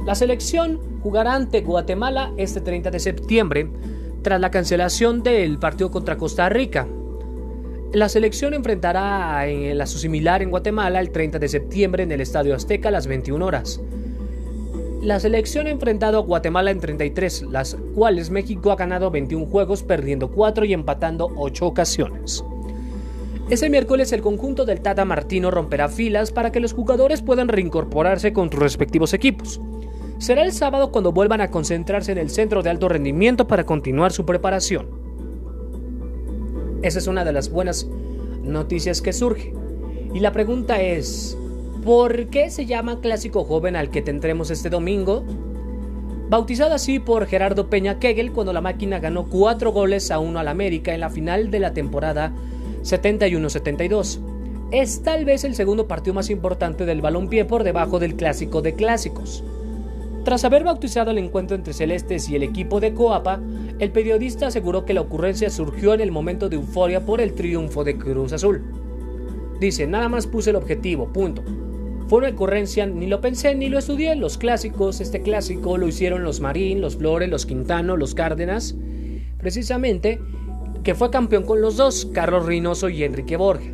[0.05, 3.69] La selección jugará ante Guatemala este 30 de septiembre
[4.23, 6.87] tras la cancelación del partido contra Costa Rica.
[7.93, 12.21] La selección enfrentará en la su similar en Guatemala el 30 de septiembre en el
[12.21, 13.79] Estadio Azteca a las 21 horas.
[15.03, 19.83] La selección ha enfrentado a Guatemala en 33, las cuales México ha ganado 21 juegos,
[19.83, 22.43] perdiendo 4 y empatando 8 ocasiones.
[23.51, 28.33] Ese miércoles el conjunto del Tata Martino romperá filas para que los jugadores puedan reincorporarse
[28.33, 29.61] con sus respectivos equipos
[30.17, 34.11] será el sábado cuando vuelvan a concentrarse en el centro de alto rendimiento para continuar
[34.11, 34.87] su preparación.
[36.81, 37.87] Esa es una de las buenas
[38.43, 39.53] noticias que surge.
[40.13, 41.37] Y la pregunta es,
[41.83, 45.23] ¿por qué se llama Clásico Joven al que tendremos este domingo?
[46.29, 50.47] Bautizado así por Gerardo Peña Kegel cuando la máquina ganó 4 goles a 1 al
[50.47, 52.33] América en la final de la temporada
[52.83, 54.19] 71-72.
[54.71, 58.73] Es tal vez el segundo partido más importante del balompié por debajo del Clásico de
[58.73, 59.43] Clásicos.
[60.25, 63.39] Tras haber bautizado el encuentro entre Celestes y el equipo de Coapa,
[63.77, 67.83] el periodista aseguró que la ocurrencia surgió en el momento de euforia por el triunfo
[67.83, 68.63] de Cruz Azul.
[69.59, 71.43] Dice, nada más puse el objetivo, punto.
[72.07, 74.15] Fue una ocurrencia, ni lo pensé ni lo estudié.
[74.15, 78.75] Los clásicos, este clásico lo hicieron los Marín, los Flores, los Quintano, los Cárdenas.
[79.37, 80.19] Precisamente,
[80.83, 83.71] que fue campeón con los dos, Carlos Reynoso y Enrique Borja.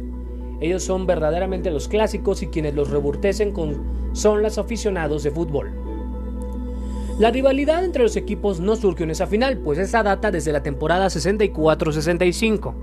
[0.59, 3.53] Ellos son verdaderamente los clásicos y quienes los reburtecen
[4.11, 5.90] son los aficionados de fútbol.
[7.21, 10.63] La rivalidad entre los equipos no surgió en esa final, pues esa data desde la
[10.63, 12.73] temporada 64-65.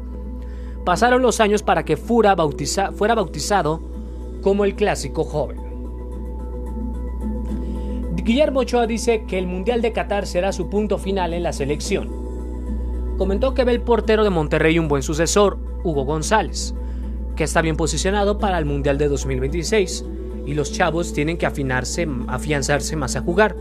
[0.85, 2.37] Pasaron los años para que fuera,
[2.93, 3.83] fuera bautizado
[4.41, 5.59] como el clásico joven.
[8.15, 12.09] Guillermo Ochoa dice que el Mundial de Qatar será su punto final en la selección.
[13.19, 16.77] Comentó que ve el portero de Monterrey un buen sucesor, Hugo González,
[17.35, 20.05] que está bien posicionado para el Mundial de 2026
[20.47, 23.57] y los chavos tienen que afianzarse más a jugar.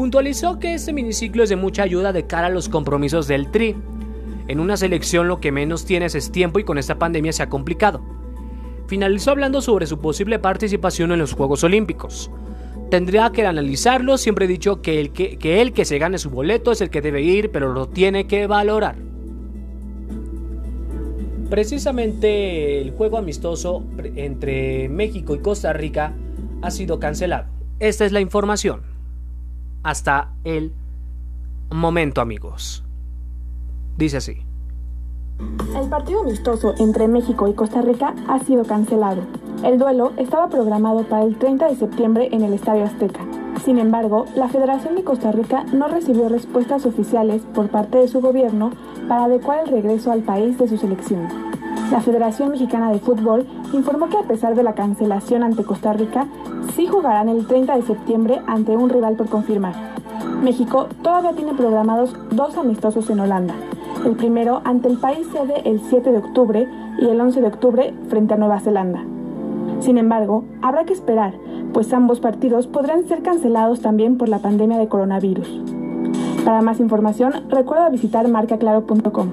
[0.00, 3.76] Puntualizó que este miniciclo es de mucha ayuda de cara a los compromisos del Tri.
[4.48, 7.50] En una selección lo que menos tienes es tiempo y con esta pandemia se ha
[7.50, 8.00] complicado.
[8.86, 12.30] Finalizó hablando sobre su posible participación en los Juegos Olímpicos.
[12.90, 16.30] Tendría que analizarlo, siempre he dicho que el que, que el que se gane su
[16.30, 18.96] boleto es el que debe ir, pero lo tiene que valorar.
[21.50, 23.84] Precisamente el juego amistoso
[24.16, 26.14] entre México y Costa Rica
[26.62, 27.50] ha sido cancelado.
[27.80, 28.89] Esta es la información
[29.82, 30.72] hasta el
[31.70, 32.84] momento, amigos.
[33.96, 34.42] Dice así.
[35.74, 39.22] El partido amistoso entre México y Costa Rica ha sido cancelado.
[39.64, 43.20] El duelo estaba programado para el 30 de septiembre en el Estadio Azteca.
[43.64, 48.20] Sin embargo, la Federación de Costa Rica no recibió respuestas oficiales por parte de su
[48.20, 48.70] gobierno
[49.08, 51.28] para adecuar el regreso al país de su selección.
[51.90, 56.26] La Federación Mexicana de Fútbol informó que a pesar de la cancelación ante Costa Rica,
[56.80, 59.74] sí jugarán el 30 de septiembre ante un rival por confirmar.
[60.42, 63.54] México todavía tiene programados dos amistosos en Holanda.
[64.06, 66.66] El primero ante el país sede el 7 de octubre
[66.98, 69.04] y el 11 de octubre frente a Nueva Zelanda.
[69.80, 71.34] Sin embargo, habrá que esperar,
[71.74, 75.62] pues ambos partidos podrán ser cancelados también por la pandemia de coronavirus.
[76.46, 79.28] Para más información, recuerda visitar marcaclaro.com.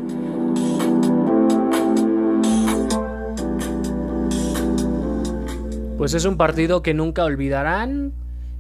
[5.98, 8.14] Pues es un partido que nunca olvidarán.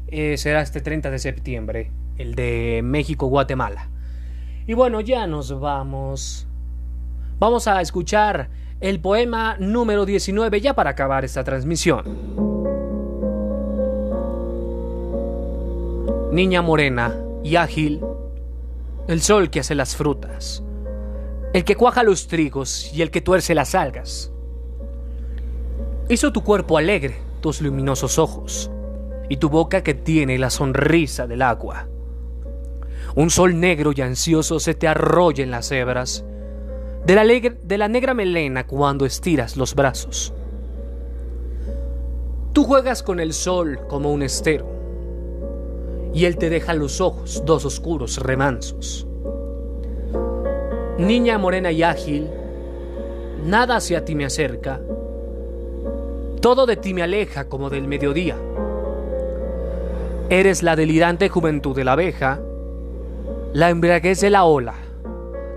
[0.07, 3.89] Eh, será este 30 de septiembre, el de México-Guatemala.
[4.65, 6.47] Y bueno, ya nos vamos.
[7.39, 8.49] Vamos a escuchar
[8.79, 12.05] el poema número 19 ya para acabar esta transmisión.
[16.31, 18.01] Niña morena y ágil,
[19.07, 20.63] el sol que hace las frutas,
[21.53, 24.31] el que cuaja los trigos y el que tuerce las algas.
[26.09, 28.69] Hizo tu cuerpo alegre tus luminosos ojos
[29.29, 31.87] y tu boca que tiene la sonrisa del agua.
[33.15, 36.25] Un sol negro y ansioso se te arrolla en las hebras
[37.05, 40.33] de la, de la negra melena cuando estiras los brazos.
[42.51, 44.67] Tú juegas con el sol como un estero
[46.13, 49.07] y él te deja los ojos dos oscuros remansos.
[50.97, 52.29] Niña morena y ágil,
[53.45, 54.81] nada hacia ti me acerca,
[56.41, 58.37] todo de ti me aleja como del mediodía.
[60.29, 62.39] Eres la delirante juventud de la abeja,
[63.53, 64.75] la embriaguez de la ola,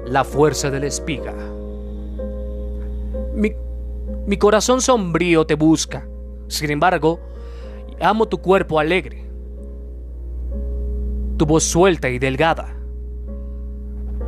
[0.06, 1.34] la fuerza de la espiga.
[3.34, 3.52] Mi,
[4.26, 6.06] mi corazón sombrío te busca,
[6.48, 7.20] sin embargo,
[8.00, 9.24] amo tu cuerpo alegre,
[11.36, 12.74] tu voz suelta y delgada,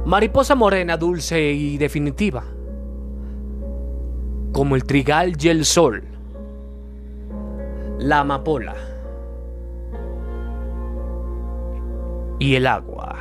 [0.05, 2.45] mariposa morena, dulce y definitiva,
[4.53, 6.12] como el trigal y el sol
[8.03, 8.75] la amapola
[12.39, 13.17] y el agua.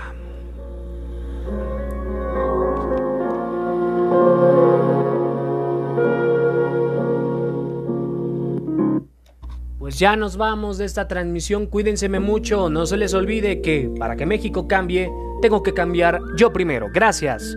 [9.77, 14.15] Pues ya nos vamos de esta transmisión, cuídense mucho, no se les olvide que para
[14.15, 16.87] que México cambie, tengo que cambiar yo primero.
[16.91, 17.55] Gracias.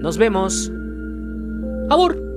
[0.00, 0.70] Nos vemos.
[1.88, 2.29] Abur.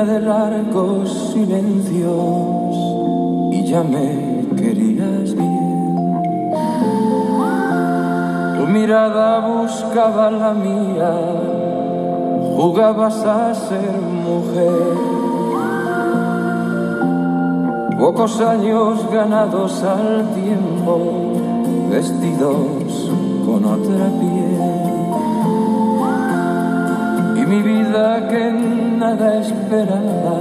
[0.00, 2.74] De largos silencios
[3.52, 6.22] y ya me querías bien.
[8.56, 11.12] Tu mirada buscaba la mía,
[12.56, 14.96] jugabas a ser mujer.
[17.98, 20.98] Pocos años ganados al tiempo,
[21.90, 23.10] vestidos
[23.44, 24.90] con otra piel.
[27.50, 28.52] mi vida que
[28.98, 30.38] nada esperaba,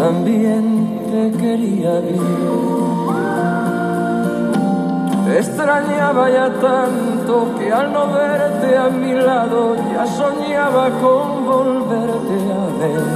[0.00, 2.62] también te quería bien.
[5.24, 12.36] Te extrañaba ya tanto que al no verte a mi lado ya soñaba con volverte
[12.60, 13.06] a ver.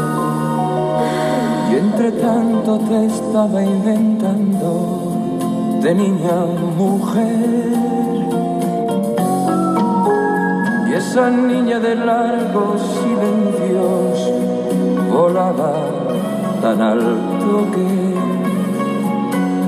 [1.71, 4.71] Y entre tanto te estaba inventando
[5.83, 6.37] de niña
[6.79, 7.76] mujer.
[10.97, 14.33] Esa niña de largos silencios
[15.13, 15.75] volaba
[16.63, 17.89] tan alto que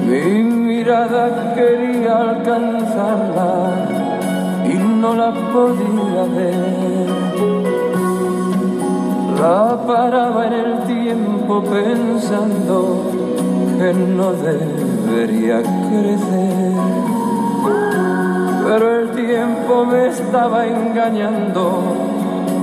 [0.08, 3.52] mi mirada quería alcanzarla
[4.64, 7.08] y no la podía ver.
[9.38, 12.76] La paraba en el tiempo pensando
[13.78, 16.97] que no debería crecer.
[18.68, 21.82] Pero el tiempo me estaba engañando,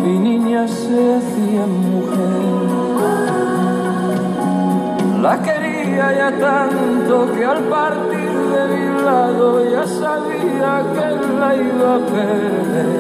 [0.04, 2.46] mi niña se hacía mujer.
[5.20, 11.08] La quería ya tanto que al partir de mi lado ya sabía que
[11.40, 12.92] la iba a perder.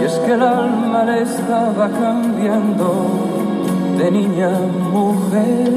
[0.00, 2.88] Y es que el alma le estaba cambiando
[3.96, 4.60] de niña a
[4.92, 5.70] mujer.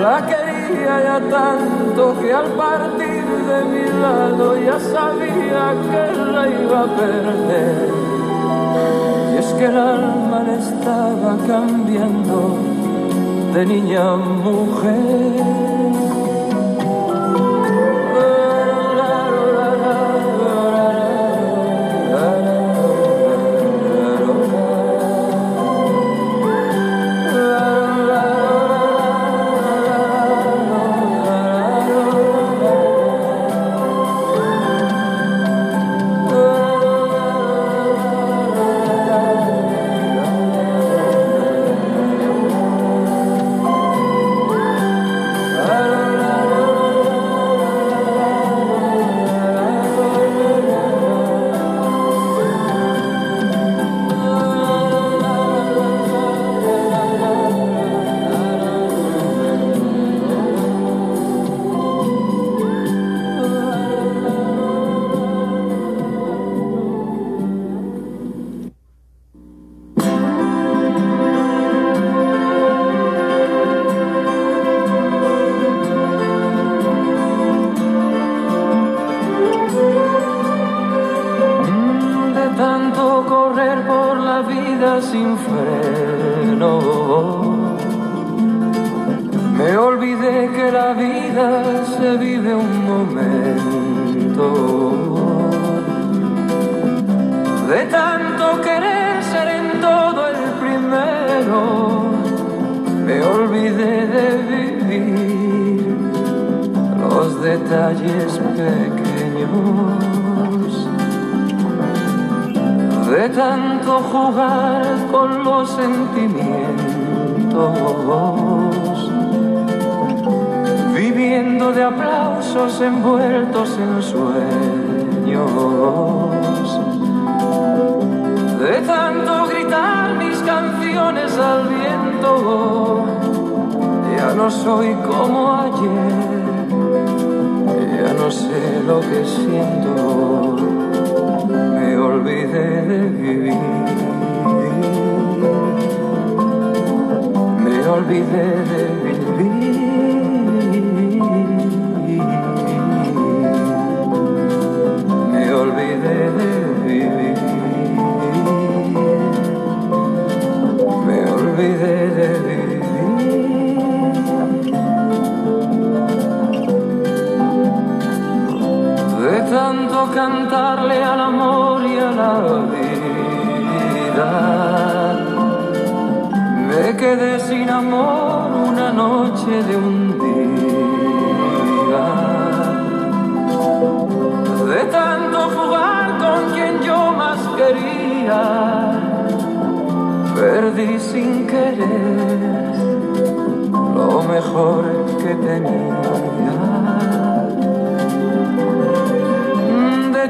[0.00, 0.24] La
[0.82, 6.96] quería ya tanto que al partir de mi lado ya sabía que la iba a
[6.96, 7.88] perder.
[9.32, 12.56] Y es que el alma le estaba cambiando
[13.54, 15.71] de niña a mujer.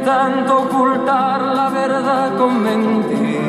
[0.04, 3.42] Tanto ocultar la verdad con mentiras.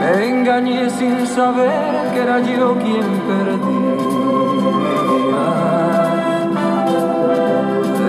[0.00, 3.90] Me engañé sin saber que era yo quien perdía.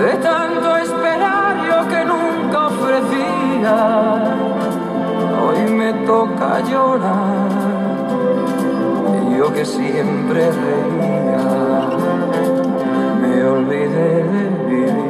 [0.02, 1.78] De tanto esperar yo
[3.00, 3.76] día,
[5.42, 7.50] hoy me toca llorar.
[9.36, 11.21] Yo que siempre reía,
[13.44, 15.01] olvidé de vivir.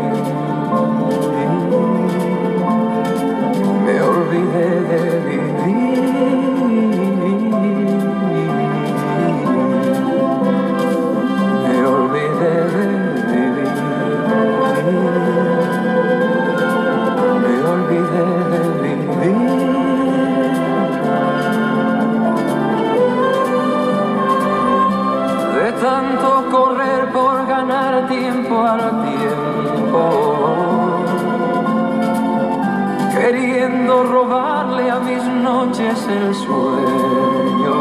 [36.12, 37.76] El sueño.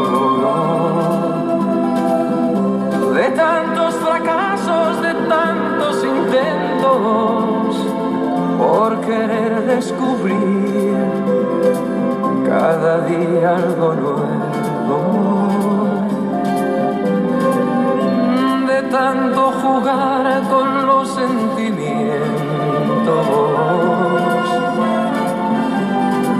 [3.14, 7.76] De tantos fracasos, de tantos intentos,
[8.58, 10.96] por querer descubrir
[12.46, 14.98] cada día algo nuevo,
[18.66, 22.22] de tanto jugar con los sentimientos,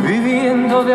[0.07, 0.95] viviendo de